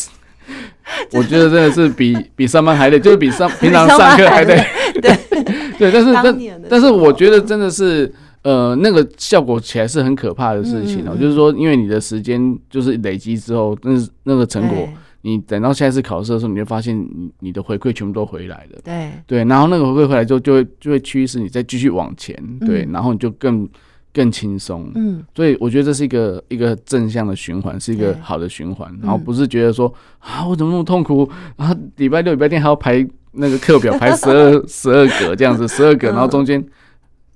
[1.14, 4.64] 我觉得真的是比比上班还累，就是比上平常上课还累。
[5.02, 5.18] 对
[5.80, 8.12] 对，但是但但是我觉得真的是，
[8.44, 14.88] 呃，那个效果起来是很可怕的事情哦、喔，嗯嗯嗯，就是说，因为你的时间就是累积之后，那是那个成果，
[15.22, 18.80] 你等到下一次考试的时候，你就发现你你的回馈全部都回来了。
[18.84, 23.68] 对对，然后那个回馈回来之后，就会就会驱使你再继续往前，对，然后你就更。
[24.16, 31.30] 更轻松，嗯，所以我觉得这是一个一个正向的循环，是一个好的循环，然后不是觉得说啊，我怎么那么痛苦？
[31.58, 36.66] 啊，礼拜六、礼拜天还要排那个课表，排十二十二个这样子，十二个，然后中间。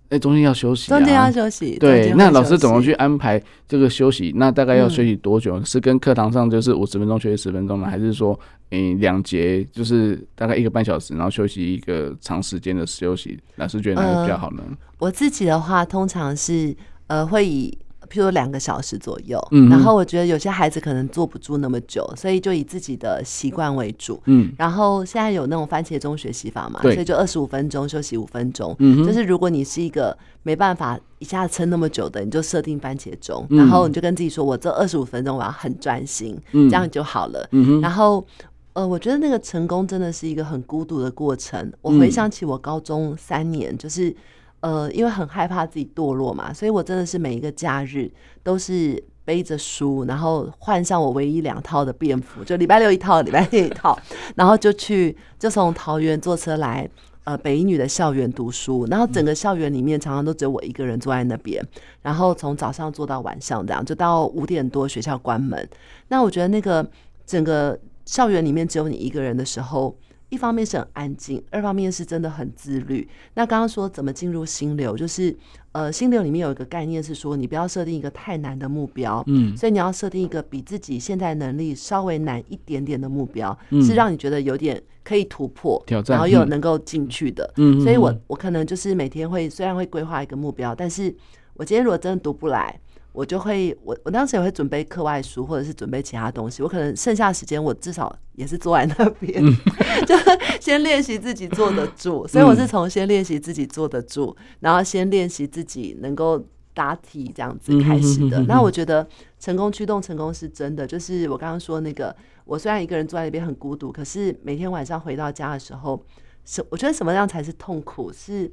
[0.09, 1.77] 哎，中间要休息，中间要休息。
[1.79, 4.33] 对，那老师怎么去安排这个休息？
[4.35, 5.63] 那大概要休息多久？
[5.63, 8.39] 是跟课堂上就是五十分钟休息十分钟呢，还是说，
[8.71, 13.39] 嗯，两节就是大概一个半小时，然后休息一个长时间的休息？
[13.55, 14.63] 老师觉得哪个比较好呢？
[14.97, 16.75] 我自己的话，通常是
[17.07, 17.77] 呃会以。
[18.09, 24.19] 譬如两个小时左右，嗯、然后我觉得有些孩子可能坐不住那么久，所以就以自己的习惯为主。
[24.25, 28.75] 嗯，然后现在有那种番茄钟学习法嘛，对所以就二十五分钟休息五分钟。
[29.05, 37.47] 就是如果你是一个没办法一下子撑那么久的，你就设定番茄钟，嗯、然后你就跟自己说：“我这二十五分钟我要很专心，嗯、这样就好了。
[37.51, 38.25] 嗯哼”然后
[38.73, 41.71] 呃，我觉得那个成功真的是一个很孤独的过程。
[41.81, 44.15] 我回想起我高中三年，就是。
[44.61, 48.11] 呃，因为很害怕自己堕落嘛，所以我真的是每一个假日
[48.43, 53.97] 都是背着书，然后换上我唯一两套的便服，就礼拜六一套，礼拜天一套，
[54.35, 56.89] 然后就去，就从桃园坐车来，
[57.23, 61.65] 呃，北一女的校园读书，然后整个校园里面常常都只有我一个人坐在那边，
[62.01, 65.69] 然后从早上坐到晚上这样，就到五点多学校关门。
[66.09, 66.85] 那我觉得那个
[67.25, 69.95] 整个校园里面只有你一个人的时候。
[70.29, 73.07] 一方面是很安静，二方面是真的很自律。
[73.33, 75.35] 那刚刚说怎么进入心流，就是
[75.71, 87.51] 呃，心流里面有一个概念是说，你不要设定一个太难的目标，嗯，所以你要设定一个比自己现在能力稍微难一点点的目标，嗯，是让你觉得有点可以突破，挑战，然后又能够进去的。
[87.57, 91.13] 嗯，所以我我可能就是每天会虽然会规划一个目标，但是
[91.55, 92.79] 我今天如果真的读不来。
[93.11, 96.61] 我就会，我我当时也会准备课外书，或者是准备其他东西。
[96.61, 99.53] 我可能剩下的时间，我至少也是坐在那边，嗯、
[100.05, 100.15] 就
[100.61, 102.27] 先练习自己坐得住。
[102.27, 106.41] 所以我是从先练习自己坐得住，然后先练习自己能够
[106.73, 108.39] 答题这样子开始的。
[108.43, 109.05] 那我觉得
[109.39, 115.99] 成功驱动成功是真的，就是我刚刚说那个，我虽然一个人坐在那边很孤独，可是每天晚上回到家的时候，
[116.45, 118.13] 是我觉得什么样才是痛苦？
[118.13, 118.49] 是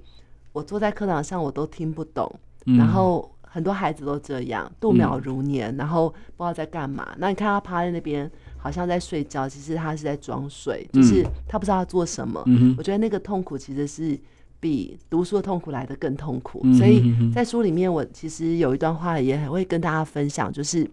[0.53, 3.31] 我坐在课堂上我都听不懂，然后。
[3.57, 7.17] 很多孩子都这样度秒如年，嗯、然后不知道在干嘛。
[7.17, 12.43] 那你看他趴在那边，好像在睡觉，其实他是在装睡，嗯、就是他不知道他做什么。
[12.45, 14.21] 嗯、我觉得那个痛苦其实是
[14.61, 16.61] 比读书的痛苦来得更痛苦。
[16.65, 20.87] 嗯、所以在书里面，我其实有一段话也很会跟大家分享，就是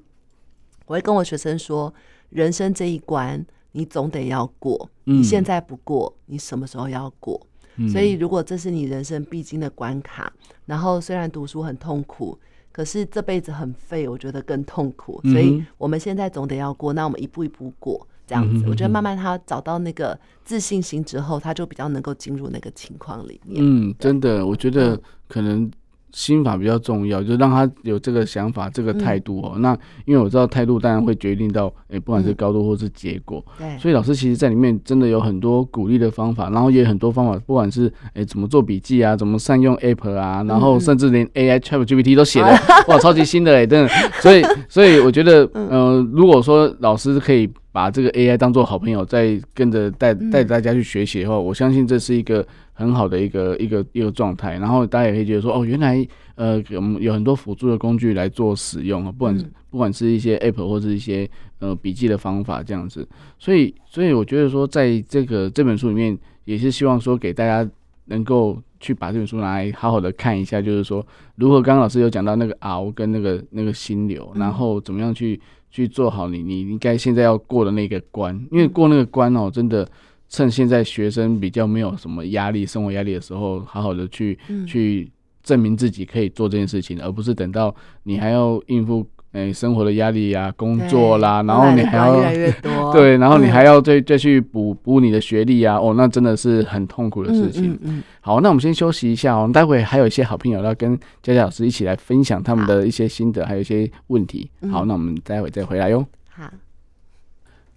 [0.85, 1.93] 我会跟我学生说，
[2.29, 7.45] 人生这一关你总得要过，嗯、你现在不过，你什么时候要过？
[7.75, 10.31] 嗯、所以如果这是你人生必经的关卡，
[10.65, 12.39] 然后虽然读书很痛苦，
[12.73, 15.21] 可是这辈子很废，我觉得更痛苦。
[15.31, 18.65] 所以我们现在总得要过，那我们一步一步过，这样子。
[18.67, 23.61] 我觉得慢慢他找到那个自信心之后，他就比较能够进入那个情况里面。
[23.63, 25.71] 嗯，真的，我觉得可能。
[26.13, 29.53] 心法比较重要，就让他有这个想法、这个态度哦。
[29.55, 33.43] 嗯、那因为我知道态度当然会决定到，诶、欸，不管是高度或是结果。
[33.57, 33.79] 对、嗯。
[33.79, 43.89] 所以老师其实在里面真的有很多鼓励的方法，然后也有很多方法，不管是诶、欸、怎么做笔记啊，怎么善用 App 啊，然后甚至连 AI ChatGPT 都写了，嗯、 哇，超级新的诶、欸，真的。
[44.21, 52.47] 所以，所以我觉得，嗯、呃，如果说老师可以把这个 AI 当做好朋友，再跟着带带大家去学习的话，我相信这是一个。
[52.75, 56.03] 很好的一个一个一个状态，然后大家也可以觉得说，哦，原来
[56.33, 63.07] 呃，我们有很多辅助的工具来做使用啊，不管、嗯、不管是一些 app 或是一些呃笔记的方法这样子，
[63.37, 67.69] 所以所以我觉得说，在这个这本书里面，也是希望说给大家
[68.05, 71.05] 能够去把这本书拿来好好的看一下，就是说
[71.35, 75.39] 如何刚刚老师有讲到那个熬跟那个那个心流，然后怎么样去
[75.73, 79.85] 去做好你你应该现在要过的那个关，因为过那个关哦，真的。
[80.29, 85.07] 趁现在学生比较没有什么压力、生活压力的时候，好好的去、嗯、去
[85.43, 97.71] 证明自己可以做这件事情，而不是等到你还要应付诶、欸、生活的压力呀、啊、工作啦，然后你还要越来越多 对，然后你还要再再去补补你的学历啊，哦，那真的是很痛苦的事情。
[97.71, 104.49] 嗯嗯嗯、好，那我们先休息一下，我们待会还有一些好朋友要跟佳佳老师一起来分享他们的一些心得，还有一些问题。
[104.71, 106.05] 好，那我们待会再回来哟。
[106.29, 106.43] 好，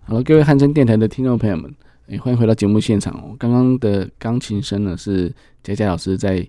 [0.04, 1.74] 好了，各位汉声电台的听众朋友们。
[2.09, 3.34] 哎，欢迎回到节目现场哦！
[3.36, 5.32] 刚刚的钢琴声呢，是
[5.64, 6.46] 佳佳老师在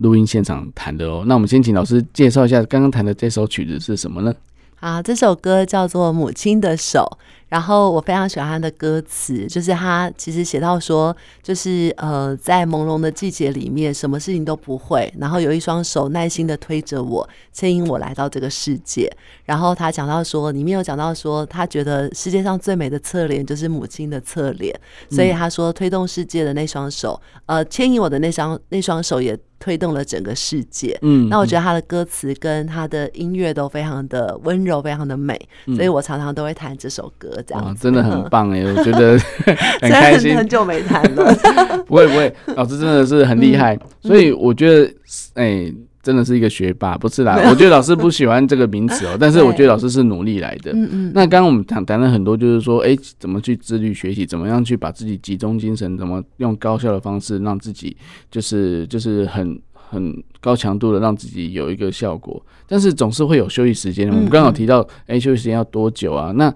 [0.00, 1.24] 录音现场弹的哦。
[1.26, 4.34] 那我们先请老师介绍一下刚刚弹的这首曲子是什么呢？
[4.80, 7.06] 啊，这首歌叫做《母亲的手》，
[7.50, 19.14] 然后我非常喜欢它的歌词，就是他其实写到说，就是呃，在朦胧的季节里面，什么事情都不会，然后有一双手耐心的推着我，牵引我来到这个世界。
[19.44, 24.74] 然后他讲到说，里面有讲到说，他觉得世界上最美的侧脸就是母亲的侧脸，
[25.10, 29.38] 所以他说推动世界的那双手，呃，牵引我的那双那双手也。
[29.60, 30.98] 推动了整个世界。
[31.02, 37.30] 嗯，那我觉得他的歌词跟他的音乐都非常的温柔，非常的美，嗯、所以我常常都会弹这首歌。
[37.46, 39.16] 这样真的很 棒哎，我觉得
[39.80, 40.36] 很开心。
[40.36, 41.32] 很久没弹了，
[41.86, 43.76] 不会不会，老师真的是很厉害。
[43.76, 44.92] 嗯、所以我觉得，
[45.34, 45.74] 哎、欸。
[46.02, 47.36] 真的是一个学霸，不是啦。
[47.50, 50.72] 我觉得老师不喜欢这个名词哦、喔， 但是我觉得老师是努力来的。
[50.72, 51.12] 嗯嗯。
[51.14, 57.96] 那刚刚我们谈谈了很多，就是说，哎，怎么去自律学习，怎么样去把自己集中精神，怎么用高效的方式让自己
[58.30, 62.42] 就是就是很很高强度的让自己有一个效果。
[62.66, 64.08] 但是总是会有休息时间。
[64.08, 66.32] 我们刚好提到，哎，休息时间要多久啊？
[66.32, 66.50] 那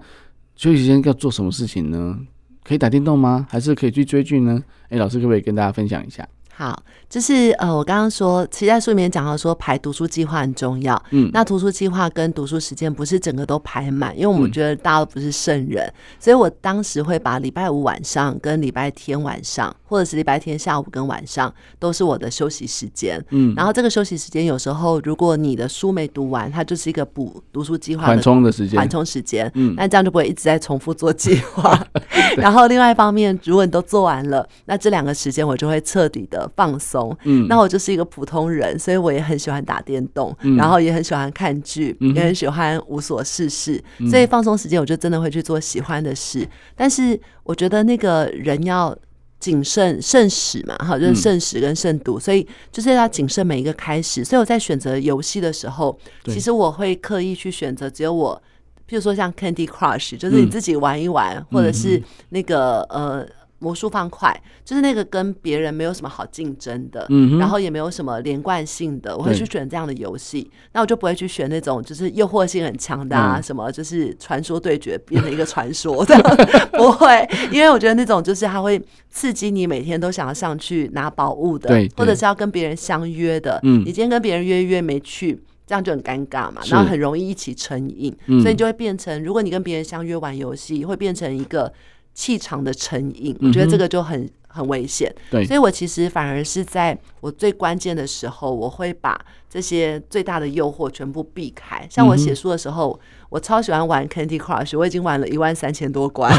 [0.55, 2.17] 休息时间要做什么事情呢？
[2.63, 3.45] 可以打电动吗？
[3.47, 4.59] 还是可以去追剧呢？
[4.89, 6.27] 哎，老师可不可以跟大家分享一下？
[6.57, 10.95] 好，就是呃，我刚刚说，其实在书里面讲到说排读书计划很重要。
[11.11, 23.21] 嗯，那读书计划跟读书时间不是整个都排满，因为我们觉得大家都不是圣人，嗯、所以我当时会把礼拜五晚上跟礼拜天晚上，或者是礼拜天下午跟晚上都是我的休息时间。
[23.31, 29.51] 嗯，然后这个休息时间有时候如果你的书没读完，它就是一个补读书计划缓冲的时间，缓冲时间。
[29.55, 31.85] 嗯，那这样就不会一直在重复做计划。
[32.37, 36.44] 然后另外一方面，如果你都做完了，那这两个时间我就会彻底的。
[36.55, 46.47] 放松，嗯，那我就是一个普通人，所以我也很喜欢打电动，嗯、然后也很喜欢看剧，嗯、也很喜欢无所事事，嗯、所以放松时间我就真的会去做喜欢的事。
[46.75, 48.95] 但是我觉得那个人要
[49.39, 54.23] 谨慎慎始嘛，哈，就是慎始跟慎独，嗯、所以就是要谨慎每一个开始。
[54.23, 58.41] 所以我在选择游戏的时候，其实我会刻意去选择只有我，
[58.89, 63.25] 譬如说像 Candy Crush，就是你自己玩一玩，嗯、或者是那个呃。
[63.65, 64.31] 魔术方块
[64.63, 70.47] 就是那个跟别人没有什么好竞争的，嗯、然后也没有什么连贯性的，我会去选这样的游戏。
[70.73, 76.15] 那我就不会去选那种就是诱惑性很强的啊，嗯、什么就是传说对决变成一个传说的，
[76.77, 83.59] 不会，因为我觉得那种就是它会刺激你每天都想要上去拿宝物的，对，或者是要跟别人相约的。
[83.63, 91.73] 嗯，你今天跟别人约约没去，这样就很尴尬嘛，然后很容易一起成瘾，是所以你就会变成，如果你跟别人相约玩游戏，会变成一个。
[92.15, 95.13] 气场的成瘾，我觉得这个就很很危险。
[95.29, 101.85] 对，所以我其实反而是在我最关键的时候，我会把这些最大的诱惑全部避开。
[101.91, 102.97] 像我写书的时候，
[103.35, 106.31] 我超喜欢玩 Candy Crush，我已经玩了一万三千多关。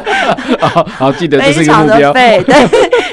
[0.58, 2.42] 好，好，记得这是非常的废。
[2.44, 2.56] 对，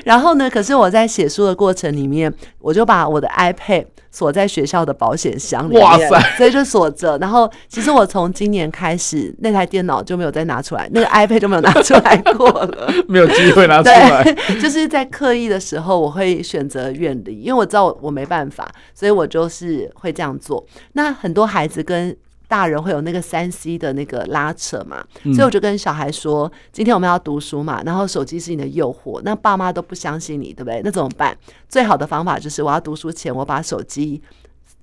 [0.06, 3.88] 然后呢，可是我在写书的过程里面，我就把我的 iPad。
[4.10, 6.20] 锁在学校的保险箱里面，哇塞！
[6.38, 7.16] 所以就锁着。
[7.20, 14.24] 然后，其实我从今年开始，那台电脑就没有再拿出来，那个 iPad 就没有拿出来过了， 没有机会拿出来。
[14.60, 20.66] 就是在刻意的时候，我会选择远离，因为我知道我我没办法，所以我就是会这样做。
[20.94, 22.16] 那很多孩子跟
[22.48, 30.82] 大人会有那个三 C 的那个拉扯嘛，所以我就跟小孩说，今天我们要读书嘛，然后手机是你的诱惑，那爸妈都不相信你，对不对？
[30.84, 31.38] 那怎么办？
[31.68, 34.22] 最好的方法就是我要读书前，我把手机。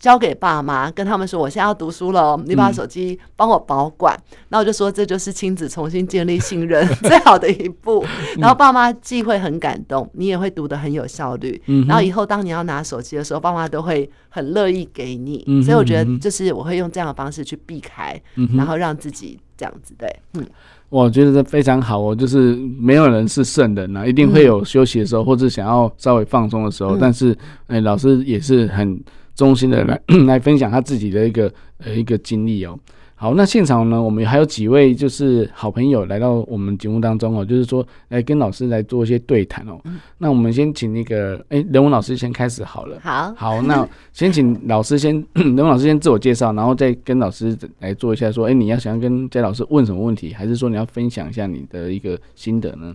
[0.05, 4.15] 交给爸妈，跟他们说，我现在要读书了，你把手机帮我保管。
[4.51, 8.05] 那、嗯、我就说，这就是亲子重新建立信任 最好的一步。
[8.37, 11.59] 然后爸妈既会很感动，你也会读得很有效率。
[11.69, 15.43] 嗯、然后以后当你要拿手机的时候，爸妈都会很乐意给你。
[15.47, 20.07] 嗯、所以我觉得，就是我会用这样的方式去避开，嗯、然后让自己这样子对。
[20.35, 20.47] 嗯，
[20.91, 26.95] 我觉得这非常好哦，就是没有人是圣人呐，一定会有休息的时候，或者想要稍微放松的时候。
[26.95, 27.35] 嗯、但是，
[27.69, 29.03] 哎，老师也是很。
[29.35, 32.79] 衷心的来 来分享他自己的一个呃一个经历哦。
[33.17, 39.79] 好，那现场呢，我们还有几位就是好朋友来到我们节目当中哦，就是说来跟老师来做一些对谈哦。
[39.85, 42.99] 嗯、那我们先请那个哎、欸、人文老师先开始好了。
[43.03, 52.95] 好，好，那先请老师先 人文老师先自我介绍，然后再跟老师来做一下说，哎、欸，你要想要跟佳老师问什么问题，还是说你要分享一下你的一个心得呢？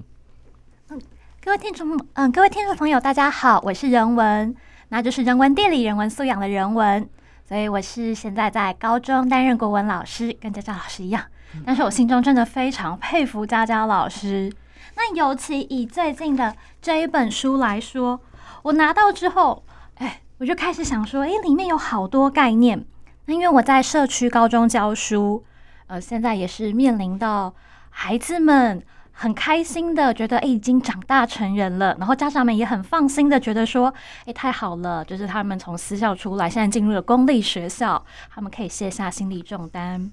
[0.90, 1.02] 嗯，
[1.44, 4.54] 各位听众嗯，各位听众朋友，大家好，我是人文。
[4.90, 7.08] 那就是人文地理、人文素养的人文，
[7.48, 11.24] 所以我是现在在高中担任国文老师，跟佳佳老师一样。
[11.66, 14.52] 但是我心中真的非常佩服佳佳老师。
[14.96, 18.20] 那尤其以最近的这一本书来说，
[18.64, 19.64] 我拿到之后，
[19.96, 22.86] 哎，我就开始想说，哎，里面有好多概念。
[23.26, 25.44] 那因为我在社区高中教书，
[25.88, 27.54] 呃，现在也是面临到
[27.90, 28.84] 孩子们。
[29.22, 31.94] 很开心的觉得，哎，已经长大成人了。
[32.00, 33.94] 然后家长们也很放心的觉得说，
[34.24, 38.02] 哎，太好了，就是他们从私校出来，现在进入了公立学校，
[38.34, 40.10] 他们可以卸下心理重担。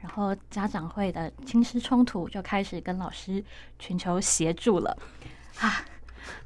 [0.00, 3.44] 然后家长会的亲师冲突就开始跟老师
[3.78, 4.96] 寻求协助了
[5.60, 5.84] 啊。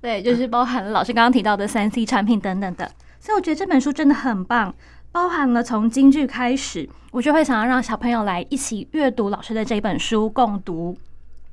[0.00, 2.90] 对，就是包含了老师刚刚提到的三 C 产品等等的。
[3.20, 4.74] 所以我觉得这本书真的很棒，
[5.12, 10.98] 包含了从京剧开始，我就会想要让小朋友来一起阅读老师的这本书，共读。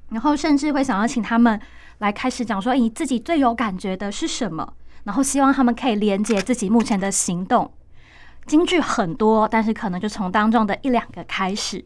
[0.10, 1.60] 然后甚至会想要请他们
[2.00, 4.74] 来开始讲说，你自己最有感觉的是什么？
[5.04, 7.72] 然后希望他们可以连接自己目前的行动。
[8.46, 11.84] 金句很多，但是可能就从当中的一两个开始。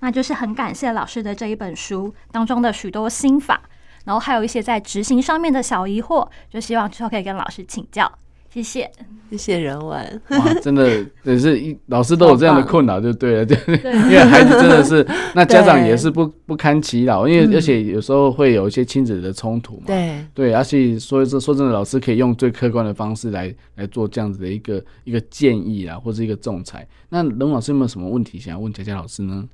[0.00, 3.60] 那就是很感谢老师的这一本书当中的许多心法，
[4.04, 8.10] 然后还有一些在执行上面的小疑惑，就希望之后可以跟老师请教。
[8.54, 8.88] 谢谢，
[9.32, 10.22] 谢谢人文。
[10.28, 19.82] 哇， 真的也是一老师都有这样的困扰，就对了， 对，因为孩子真的是， 那家长也是不不堪其扰，因为而且有时候会有一些亲子的冲突嘛。
[19.88, 26.86] 对对，而且说说说真的，老师可以用最客观的方式来来做这样子的一个一个建议啊，或者一个仲裁。
[27.08, 29.48] 那人文老师有没有什么问题想要问佳佳老师呢？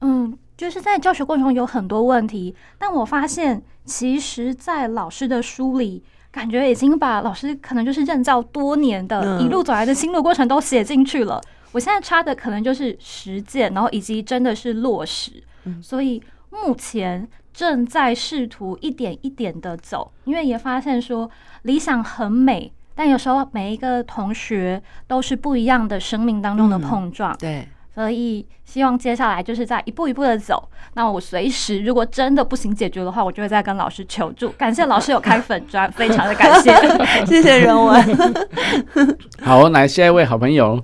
[0.00, 6.02] 嗯，就是在教学过程中有很多问题，但我发现其实，在老师的书里。
[6.32, 11.40] 感觉已经把老师可能就是任教多年的一路走来的心路过程都写进去了。
[11.72, 15.32] 我现在差的可能就是实践，然后以及真的是落实。
[15.80, 16.20] 所以
[16.50, 21.30] 目前正在试图一点一点的走，因为也发现说
[21.62, 27.36] 理想很美，但有时候每一个同学都是不一样的生命当中的碰撞。
[27.38, 27.68] 对。
[27.94, 30.66] 所以希望接下来就是在一步一步的走。
[30.94, 34.48] 那我随时如果真的不行解决的话，我就会再跟老师求助。
[34.50, 36.72] 感谢老师有开粉砖，非常的感谢，
[37.26, 39.16] 谢谢人文。
[39.42, 40.82] 好，来下一位好朋友。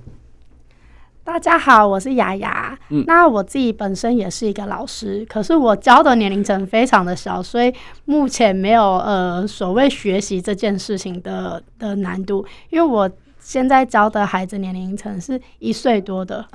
[1.23, 2.77] 大家好，我是雅雅。
[2.89, 7.73] 嗯，那我自己本身也是一个老师，可是我教的年龄层非常的小，所以
[8.05, 13.09] 目前没有呃所谓学习这件事情的的难度，因为我。
[13.49, 16.45] 现在教的孩子年龄层是一岁多的，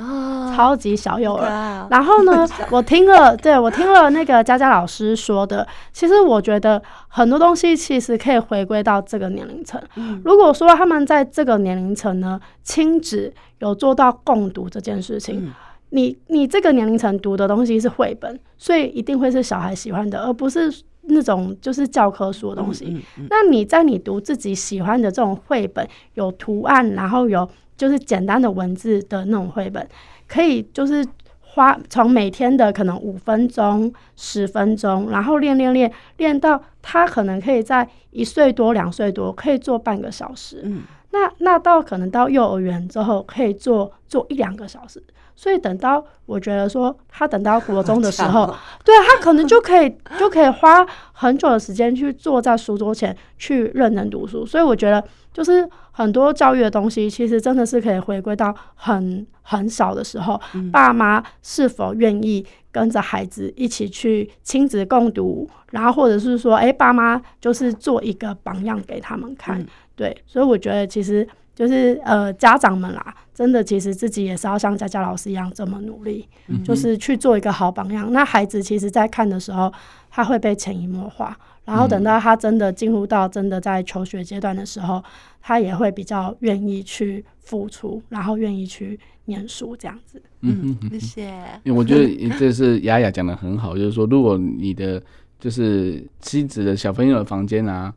[0.55, 1.89] 超级小幼儿。
[1.91, 9.83] 然后呢， 我听了，对，我听了那个佳佳老师说的，其实我觉得很多东西其实可以回归到这个年龄层。
[10.23, 15.53] 如果说他们在这个年龄层呢，亲子有做到共读这件事情，
[15.91, 20.73] 你你这个年龄层读的东西是绘本，所以一定会是小孩喜欢的，而不是。
[21.09, 22.87] 那种就是教科书的东西。
[22.87, 29.87] 嗯嗯嗯、那你在你读自己喜欢的这种绘本，有图案，然后有就是简单的文字的那种绘本，
[30.27, 31.05] 可以就是
[31.41, 40.63] 花从每天的可能五分钟、十分钟，然后练练练练到他可能可以在一岁多、两岁多可以做半个小时。
[40.65, 40.83] 嗯、
[41.13, 45.03] 那那到可能到幼儿园之后可以做做一两个小时。
[45.37, 48.47] 所以等到我觉得说，他等到国中的时候，
[48.85, 54.47] 对他可能就可以 就可以花很久的时间去坐在书桌前去认真读书。
[54.47, 60.41] 所以我觉得，就是很多教育的东西，其实真的是可以回归到很很小的时候，
[60.73, 69.61] 爸妈是否愿意跟着孩子一起去亲子共读，然后或者是说，哎，爸妈就是做一个榜样给他们看。
[69.61, 78.13] 嗯、对，所以我觉得其实就是呃，家长们啦，真的其实自己也是要像佳佳老师一样这么努力，嗯、就是去做一个好榜样。
[78.13, 79.73] 那孩子其实在看的时候，
[80.11, 81.37] 他会被潜移默化。
[81.65, 85.03] 然后等到他真的进入到真的在求学阶段的时候，
[85.41, 90.21] 他也会比较愿意去付出，然后愿意去念书这样子。
[90.43, 91.23] 嗯，谢谢。
[91.63, 95.03] 因为我觉得这是雅雅讲的很好，就是说，如果你的
[95.41, 97.91] 就是妻子的小朋友的房间啊，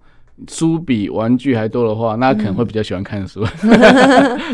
[0.47, 3.43] 书比玩具还多的话，那可能会比较喜欢看书。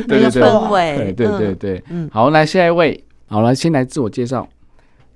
[0.08, 1.84] 对 对对，对对对对。
[1.90, 4.48] 嗯，好，来下一位，好了先来自我介绍。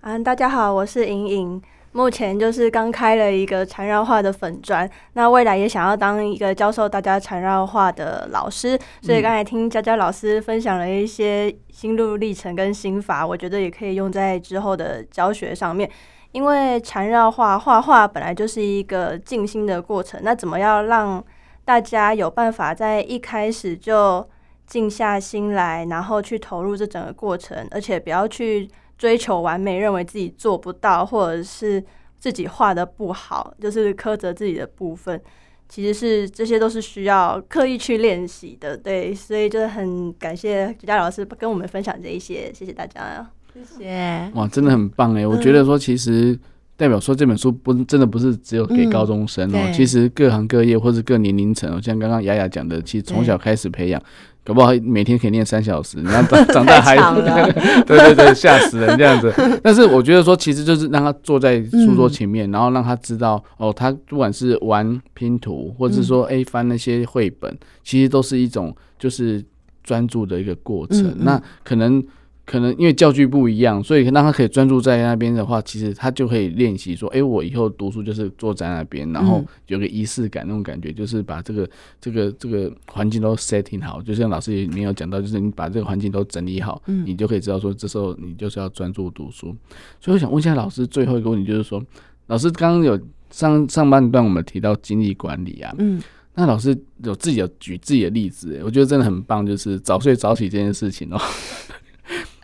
[0.01, 1.61] 嗯，大家好，我是莹莹。
[1.93, 15.89] 目前就是刚开了一个缠绕画的粉砖，那未来也想要当一个教授大家缠绕画的老师，所以刚才听佳佳老师分享了一些心路历程跟心法，我觉得也可以用在之后的教学上面。
[16.31, 21.23] 因为缠绕画画画本来就是一个静心的过程，那怎么样让
[21.65, 24.27] 大家有办法在一开始就
[24.65, 28.69] 静下心来，然后去投入这整个过程，而且不要去。
[28.97, 31.83] 追求完美，认为自己做不到，或者是
[32.17, 35.21] 自己画的不好，就是苛责自己的部分，
[35.69, 38.75] 其实是这些都是需要刻意去练习的。
[38.75, 43.23] 对，所以就是很感谢佳佳老师跟我们分享这一些，谢谢大家，
[43.57, 44.31] 谢谢。
[44.35, 45.25] 哇，真的很棒哎！
[45.25, 46.37] 我觉得说，其实
[46.75, 54.01] 代表说这本书不真的不是只有给高中生哦，嗯、其实各行各业或是各年龄层哦，像刚刚雅雅讲的，其实从小开始培养。
[54.43, 56.95] 搞不好每天可以念三小时，然后长长大还
[57.85, 59.29] 对对对，吓死人这样子。
[59.61, 67.53] 但是我觉得说，其实就是让他坐在书桌前面，嗯、然后让他知道哦，他不管是玩拼图，或者是说哎、欸、翻那些绘本，
[67.83, 69.43] 其实都是一种就是
[69.83, 71.13] 专注的一个过程。
[71.19, 72.01] 那可能。
[72.47, 81.69] 可能因为教具不一样，所以让他可以专注在那边的话，其实他就可以练习说：“哎、欸，我以后读书就是坐在那边，然后有个仪式感那种感觉，就是把这个
[81.99, 84.01] 这个这个环境都 setting 好。
[84.01, 89.53] 就像老师也没有讲到，就是你把这个环境都整理好，你就可以知道说，这时候你就是要专注读书。
[89.99, 91.83] 所以我想问一下老师，最后一个问题就是说，
[92.27, 92.97] 老师刚刚有
[93.29, 96.01] 上上半段我们提到精力管理啊，嗯，
[96.33, 96.73] 那老师
[97.03, 101.19] 有自己有举自己的例子，我觉得真的很棒，就是早睡早起这件事情哦。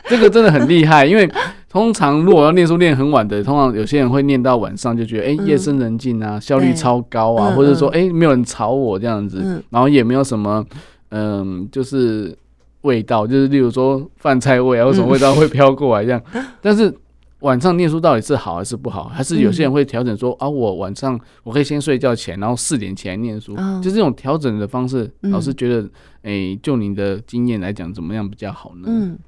[0.08, 1.28] 这个真的很厉害，因为
[1.68, 10.64] 通常如果要念书念很晚的，通常有些人会念到晚上，就觉得哎、欸、夜深人静啊，嗯、效率超高啊，或者说哎、欸、没有人吵我这样子，嗯、然后也没有什么
[11.10, 12.36] 嗯就是
[12.82, 16.22] 味道，就是例如说饭菜味啊，或什么味道会飘过来这样。
[16.34, 16.94] 嗯、 但是
[17.40, 19.04] 晚上念书到底是好还是不好？
[19.04, 25.82] 还是有些人会调整说啊，我晚上我可以先睡觉前，然后四点起来念书，嗯、就这种调整的方式，老师觉得
[26.22, 28.86] 哎、欸，就你的经验来讲，怎么样比较好呢？
[28.86, 29.18] 嗯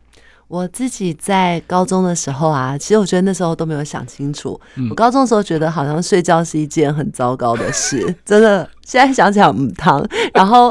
[0.48, 4.60] 我自己在高中的时候啊，其实我觉得那时候都没有想清楚。
[4.90, 8.68] 我高中的时候觉得好像睡觉是一件很糟糕的事，真的。
[8.86, 10.00] 现在想起来嗯，汤，
[10.32, 10.70] 然后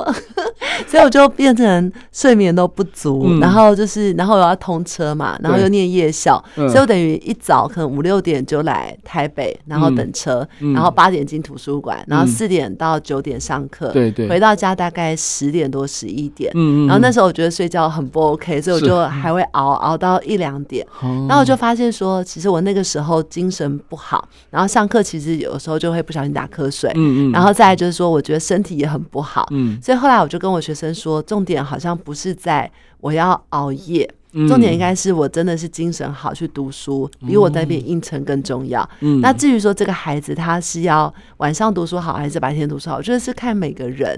[0.88, 16.52] 所以我就变成睡眠都不足，然后就是然后我要通车嘛，然后又念夜校，所以我等于一早可能五六点就来台北，然后等车，然后八点进图书馆，然后四点到九点上课，对对，回到家大概十点多十一点，
[16.88, 20.86] 然后那时候我觉得睡觉很不 OK，所以我就还会熬熬到一两点，
[21.28, 27.32] 然后我就发现说，其实我那个时候精神不好，然后上课其实有时候就会不小心打瞌睡，嗯嗯。
[27.32, 28.06] 然后再来就是说。
[28.16, 34.10] 我觉得身体也很不好，嗯，所以后来我就跟我学生说，重点好像不是在我要熬夜，
[34.48, 38.88] 重点应该是我真的是精神好去读书，比我在那边应承更重要。
[39.02, 44.18] 嗯，那至于说这个孩子他是要晚上读书好还是白天读书好，我觉得是看每个人。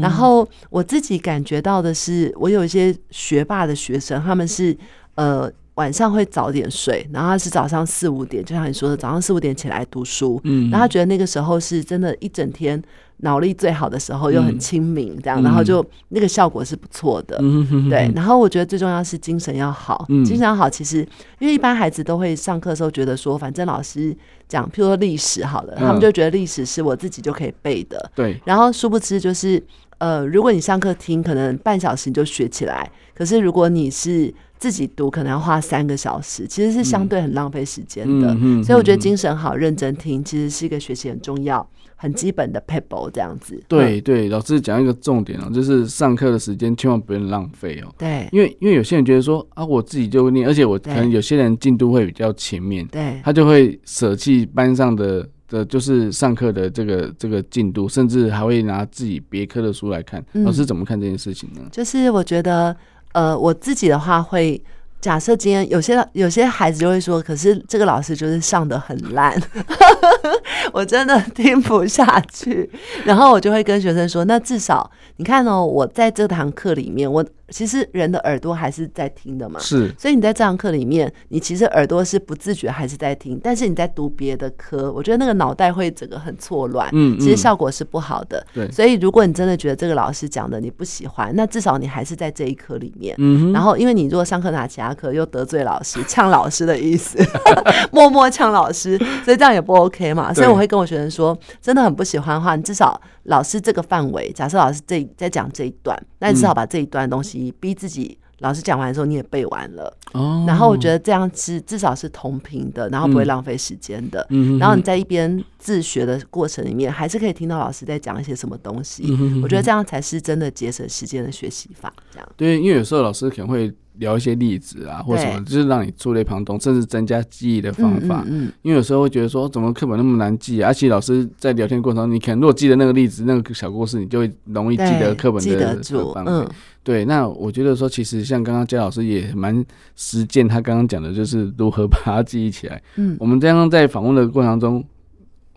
[0.00, 4.76] 然后我自己感觉到的是，我有一些学霸的学生，他们是
[5.16, 5.50] 呃。
[5.76, 10.38] 晚上会早点睡，然后他是早上四五点，就像你说的，早上四五点起来读书。
[10.44, 12.80] 嗯，然后他觉得那个时候是真的，一整天
[13.22, 17.36] 脑力最好的时候，又很清明，这样，嗯、然后就那个效果是不错的。
[17.40, 20.68] 嗯、哼哼对，然后我觉得最重要是精神要好，嗯、精神要好。
[20.68, 21.06] 其实
[21.38, 24.16] 因为一般孩子都会上课的时候觉得说，反正老师
[24.48, 28.10] 讲，譬如说历史好了，他们就觉得历史是我自己就可以背的。
[28.14, 29.62] 对、嗯，然后殊不知就是，
[29.98, 38.32] 呃，如果你上课听，可能半小时你就学起来，可是如果你是自己读可能要花三个小时，其实是相对很浪费时间的。
[38.62, 43.60] 所以我觉得精神好、认真听，其实是一个学习很重要、很基本的 pebble 这样子。
[43.66, 47.92] 对对，老师讲一个重点哦，就是上课的时间千万不要浪费哦。
[47.98, 60.24] 对，因为因为有些人觉得说啊，我自己就会念，而且我可能有些人进度会比较前面，对，他就会舍弃班上的的，就是上课的这个这个进度，甚至还会拿自己别科的书来看。
[60.34, 61.62] 嗯、老师怎么看这件事情呢？
[61.72, 62.76] 就是我觉得。
[63.12, 64.62] 呃，我自己的话会
[65.00, 69.36] 假设今天有些有些孩子就会说，可是这个老师就是上的很烂，
[70.72, 72.70] 我真的听不下去。
[73.04, 77.24] 然后我就会跟学生说，那至少你看哦，我在这堂课里面，我。
[77.48, 79.94] 其实人的耳朵还是在听的嘛，是。
[79.98, 88.42] 所以你在这堂课里面，你其实耳朵是不自觉还是在听，但是你在读别的科，我觉得那个脑袋会整个很错乱，嗯，其实效果是不好的。
[88.54, 88.70] 对。
[88.70, 93.14] 所以如果你真的觉得这个老师讲的你不喜欢，那至少你还是在这一科里面。
[93.18, 93.52] 嗯。
[93.52, 97.18] 然后，因为你如果上课拿其他科又得罪老师、呛老师的意思，
[97.92, 98.96] 默默呛老师，
[99.26, 100.32] 所以这样也不 OK 嘛。
[100.32, 107.52] 所以我会跟我学生说，真的很不喜欢的话，你至少老师这个范围，假设老师这在讲这一段，那你至少把这一段东西。
[107.60, 121.92] 逼自己，老师讲完的时候你也背完了，哦，然后我觉得这样是至少是同频的，然后不会浪费时间的，嗯，然后你在一边自学的过程里面，还是可以听到老师在讲一些什么东西，嗯，我觉得这样才是真的节省时间的学习法。
[122.10, 123.72] 这样对，因为有时候老师可能会。
[124.02, 128.24] 聊一些例子啊，或什么，就是让你触类旁通，甚至增加记忆的方法。
[128.26, 130.68] 嗯，嗯，因为有时候会觉得说，怎么课本那么难记啊？
[130.68, 136.12] 而且老师在聊天过程中，你可能如果记得那个例子、那个小故事，你就会容易记得课本的记得住。
[136.26, 136.46] 嗯，
[136.82, 137.04] 对。
[137.04, 142.82] 那我觉得说，其实像刚刚姜老师也蛮实践，他刚刚讲的就是如何把它记忆起来。
[142.96, 144.84] 嗯，我们刚刚在访问的过程中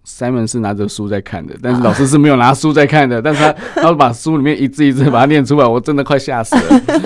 [0.06, 7.02] ，Simon 是拿着书在看的，但是老师是没有拿书在看的，但是他 他会把书里面一字一字把它念出来，我真的快吓死了。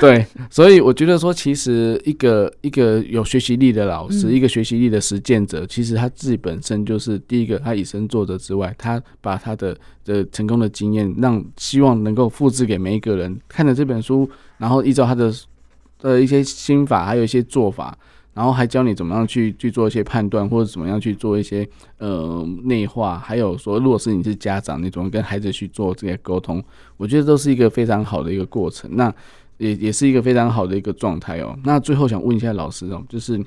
[0.02, 15.30] 对，所以我觉得说，其实一个一个有学习力的老师，嗯、一个学习力的实践者，其实他自己本身就是第一个，他以身作则之外，他把他的的成功的经验，让希望能够复制给每一个人看了这本书，然后依照他的
[16.00, 17.96] 呃一些心法，还有一些做法，
[18.32, 26.62] 然后还教你怎么样去去做一些判断，或者怎么样去做一些呃内化，还有说，如果是你是家长，你怎么跟孩子去做这些沟通，
[26.96, 28.90] 我觉得都是一个非常好的一个过程。
[28.96, 29.14] 那
[29.60, 31.56] 也也是一个非常好的一个状态哦。
[31.62, 33.38] 那最后想问一下老师哦，就是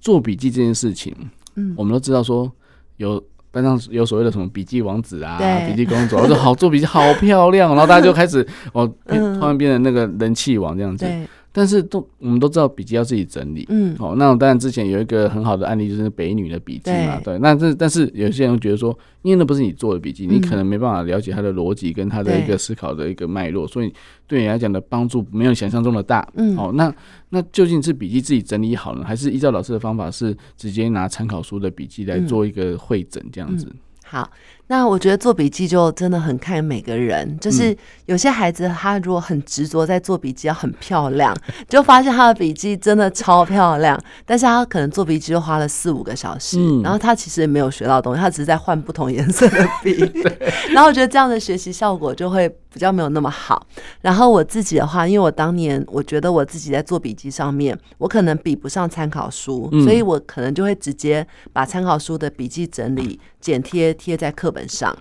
[0.00, 1.14] 做笔记这件事情，
[1.54, 2.50] 嗯，我们都知道说
[2.96, 11.06] 有班上有所谓的什么笔记王子啊、笔记公主，我说好做笔记好漂亮，然后大家就开始哦， 突然变成那个人气王这样子。
[11.52, 23.92] 但是都我们都知道笔记要自己整理，嗯，哦，那当然之前有一个很好的案例就是北女的笔记嘛，对，对，那这但是有些人觉得说，因为那不是你做的笔记，嗯，你可能没办法了解他的逻辑跟他的一个思考的一个脉络，所以
[24.26, 26.94] 对你来讲的帮助没有想象中的大，嗯，哦，那
[27.30, 33.66] 那究竟是笔记自己整理好呢，还是依照老师的方法是直接拿参考书的笔记来做一个会诊这样子？
[33.66, 33.78] 嗯嗯。
[34.02, 34.28] 好，
[34.70, 41.36] 那我觉得做笔记就真的很看每个人，就是有些孩子他如果很执着在做笔记要很漂亮，
[41.68, 49.98] 就发现他的笔记真的超漂亮，但是他可能做笔记就花了四五个小时，然后他其实也没有学到东西，他只是在换不同颜色的笔，
[50.72, 53.66] 然后我觉得这样的学习效果就会比较没有那么好。
[54.00, 63.80] 然后我自己的话，因为我当年我觉得我自己在做笔记上面，我可能比不上参考书，所以我可能就会直接把参考书的笔记整理剪贴。
[63.94, 64.96] 贴在课本上，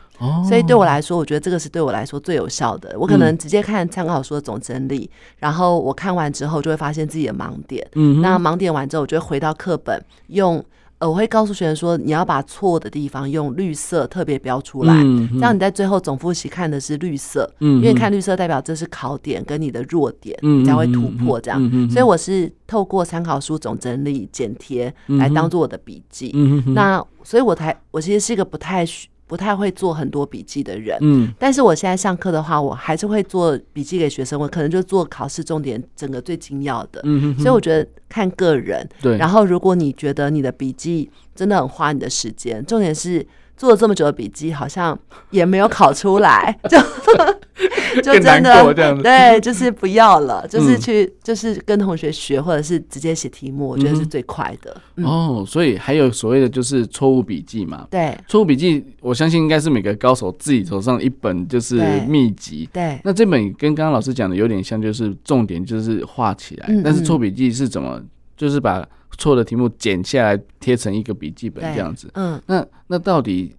[0.48, 2.96] 所以对我来说，我觉得这个是对我来说最有效的。
[3.00, 7.86] 我可能直接看参考书的总整理，然后我看完之后就会发现自己的盲点。
[8.22, 10.64] 那盲点完之后，我就会回到课本，用
[11.00, 14.94] 呃，我会告诉学生说，你要把错的地方用绿色特别标出来，
[15.32, 21.90] 这样你在最后总复习看的是绿色，因为看绿色代表这是考点跟你的弱点，你才会突破这样。
[21.90, 26.34] 所以我是透过参考书总整理剪贴来当做我的笔记。
[26.76, 28.86] 那所以，我才我其实是一个不太
[29.30, 30.98] 不太会做很多笔记的人。
[31.02, 34.40] 嗯，但是我现在上课的话，我还是会做笔记给学生。
[34.40, 37.00] 我可能就做考试重点，整个最精要的。
[37.04, 38.86] 嗯，所以我觉得看个人。
[39.00, 39.16] 对。
[39.18, 43.26] 然后，如果你觉得你的笔记真的很花你的时间，重点是。
[43.60, 44.98] 做了这么久的笔记，好像
[45.32, 46.78] 也没有考出来， 就
[48.02, 54.82] 就真的对，就是不要了，就是去就是跟同学学，或者是直接写题目，我觉得是最快的。
[55.04, 57.86] 哦，所以还有所谓的就是错误笔记嘛？
[57.92, 62.70] 对，错误笔记，我相信应该是每个高手自己手上一本就是秘籍。
[62.72, 68.02] 对，那这本跟刚刚老师讲的有点像，就是重点就是画起来，但是错笔记是怎么，
[68.40, 68.88] 就是把。
[69.18, 73.54] 错的题目剪下来贴成一个笔记本这样子，嗯，那那到底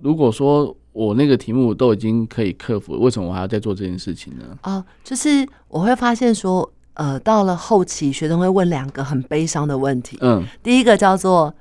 [0.00, 4.58] 如果说我那个题目都已经可以克服，为什么我还要再做这件事情呢？
[4.64, 11.54] 哦，就是我会发现说，呃，到了后期，学生会问两个很悲伤的问题，嗯，第一个叫做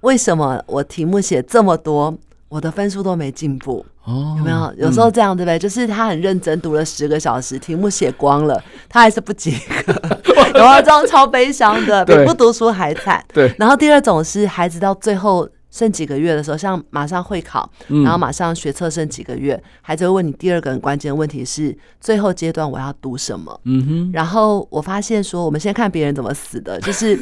[0.00, 2.12] 为什么我题目写这么多，
[2.52, 3.82] 我的分数都没进步？
[4.04, 4.74] 哦，有没有？
[4.76, 5.58] 有时候这样对不对？
[5.58, 9.94] 就是他很认真读了十个小时，题目写光了，他还是不及格。
[10.52, 13.24] 然后这样超悲伤的，比不读书还惨。
[13.32, 13.50] 对。
[13.58, 23.58] 然后第二种是孩子到最后剩几个月的时候，像马上会考，然后马上学测剩几个月，嗯、孩子会问你第二个很关键的问题是最后阶段我要读什么？
[23.64, 24.10] 嗯哼。
[24.12, 27.18] 然后我发现说，我们先看别人怎么死的，就是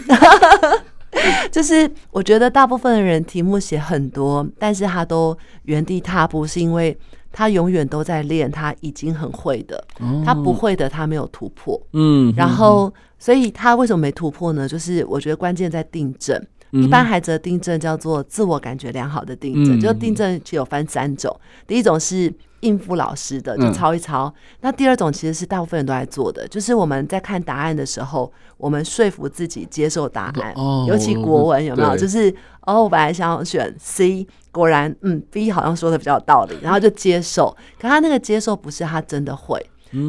[1.50, 6.96] 就是我觉得大部分的人题目写很多，但是他都原地踏步，是因为
[7.32, 11.80] 他永远都在练他已经很会的，哦、他不会的他没有突破。
[11.92, 12.32] 嗯。
[12.36, 14.68] 然后，所以他为什么没突破呢？
[14.68, 16.40] 就是我觉得关键在订正。
[16.72, 21.34] 一般孩子的订正叫做自我感觉良好的订正，嗯、就订正有分三种。
[21.66, 24.26] 第一种是应付老师的，就抄一抄。
[24.26, 24.32] 嗯、
[24.62, 30.52] 那第二种其实是大部分人都在做的，就是我们在看答案的时候，我们说服自己接受答案。
[30.56, 31.96] 哦、尤其国文有没有？
[31.96, 37.56] 就是哦，我本来想选 C，果然嗯 B 好像说的比较有道理，然后就接受。
[37.80, 39.64] 可他那个接受不是他真的会。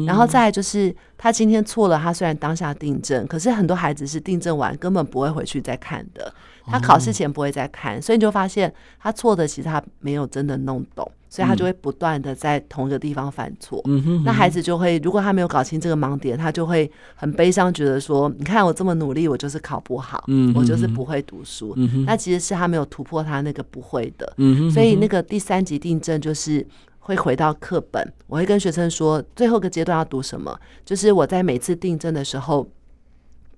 [0.06, 6.32] 然后再来就是他今天错了，他虽然当下订正，可是很多孩子是订正完根本不会回去再看的。
[6.66, 13.80] 他考试前不会再看，所以你就发现他错的其实他没有真的弄懂，所以他就会不断的在同一个地方犯错。
[13.86, 21.72] 嗯、那孩子就会，如果他没有搞清这个盲点，他就会很悲伤，觉得说：“你看我这么努力，我就是考不好，嗯、我就是不会读书。
[21.76, 24.32] 嗯”那其实是他没有突破他那个不会的。
[24.36, 26.66] 嗯、所以那个第三级订正就是
[27.00, 32.66] 会回到课本，我会跟学生说，最后一个阶段要读什么，就是我在每次订正的时候。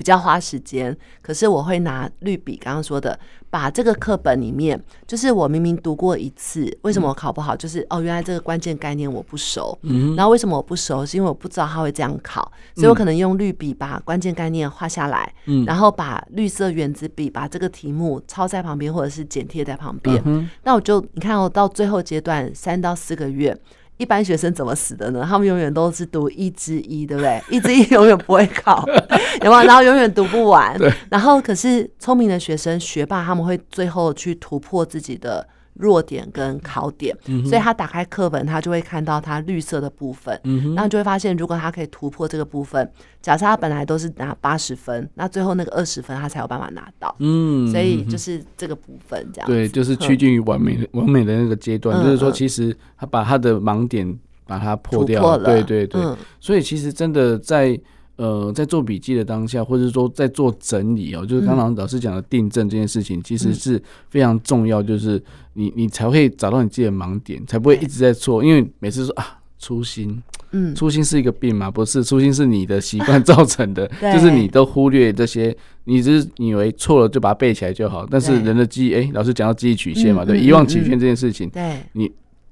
[0.04, 7.56] 比较花时间，可是我会拿绿笔，刚刚说的，把这个课本里面，就是我明明读过一次，为什么我考不好？
[7.56, 9.78] 就是哦，原来这个关键概念我不熟。
[9.80, 11.06] 嗯，然后为什么我不熟？
[11.06, 20.20] 是因为我不知道他会这样考，所以我可能用绿笔把关键概念画下来，嗯，然后把绿色圆子笔把这个题目抄在旁边，或者是剪贴在旁边。
[20.26, 23.58] 嗯，那我就你看，我到最后阶段三到四个月。
[23.96, 25.24] 一般学生怎么死的呢？
[25.28, 27.42] 他们永远都是读一之一，对不对？
[27.50, 28.84] 一之一永远不会考，
[29.42, 29.62] 有没有？
[29.64, 30.76] 然后永远读不完。
[30.78, 35.46] 对然后可是聪明的学生、学霸，他们会最后去突破自己的。
[35.74, 42.88] 弱点跟考点，嗯、所以他打开课本，他就会看到他绿色的部分，嗯、哼然后就会发现，如果他可以突破这个部分，
[43.20, 47.14] 假设他本来都是拿八十分，那最后那个二十分他才有办法拿到。
[47.18, 49.48] 嗯，所以就是这个部分这样。
[49.48, 56.00] 对，就是趋近于完美、嗯、完美的那个阶段，嗯、就是说，其实他把他的盲点把它破掉，破了对对对。
[56.00, 57.80] 嗯、所以其实真的在。
[58.16, 64.80] 呃，在做笔记的当下，或者说在做整理哦，就是刚刚老师讲的订正这件事情，其实是非常重要。
[64.80, 65.20] 就是
[65.54, 68.44] 你你才会找到你自己的盲点，才不会一直在错。
[68.44, 71.68] 因为每次说啊，粗心，嗯，粗心是一个病吗？
[71.68, 78.06] 不是，粗心是你的习惯造成的， 就是你都忽略这些，你只是以为错了就把它背起来就好。
[78.08, 82.08] 但是人的记忆，哎，老师讲到记忆曲线嘛，对，遗忘曲线这件事情，对，你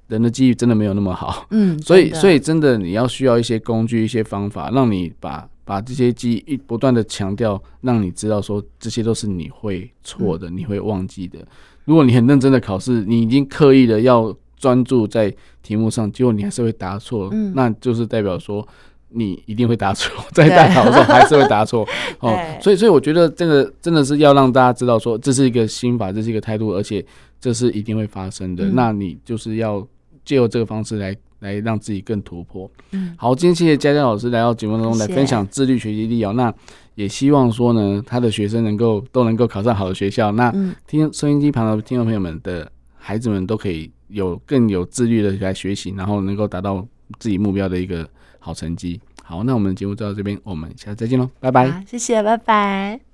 [0.08, 5.48] 人的记忆真的没有那么好，嗯， 所以所以真的你要需要一些工具、一些方法，让你把。
[5.64, 11.38] 把这些记忆一不断的强调，让你知道说这些都是你会错的，嗯、你会忘记的。
[11.84, 18.66] 如果你很认真的考试，你已经刻意的要专注在题目上，结果你还是会答错，嗯、那就是代表说
[19.08, 21.86] 你一定会答错， 在大考的时候还是会答错。
[22.20, 27.04] 哦，所以所以我觉得这个真的是要让大家知道说这是一个心法，这是一个态度，而且
[27.40, 28.64] 这是一定会发生的。
[28.64, 29.86] 嗯、那你就是要
[30.24, 31.16] 借由这个方式来。
[31.42, 32.70] 来让自己更突破。
[32.92, 36.32] 嗯，好，今天谢谢佳佳老师来到节目当中来分享自律学习力哦。
[36.32, 36.54] 那
[36.94, 40.30] 也希望说呢，他的学生能够都能够考上好的学校。
[40.32, 40.50] 那
[40.86, 46.86] 听收音机旁的听众朋友们的孩子们都可以有更有自律的来学习，然后能够达到
[47.18, 49.00] 自己目标的一个好成绩。
[49.24, 51.84] 好，那我们节目就到这边，我们下次再见喽，拜拜。
[51.86, 53.11] 谢谢，拜拜。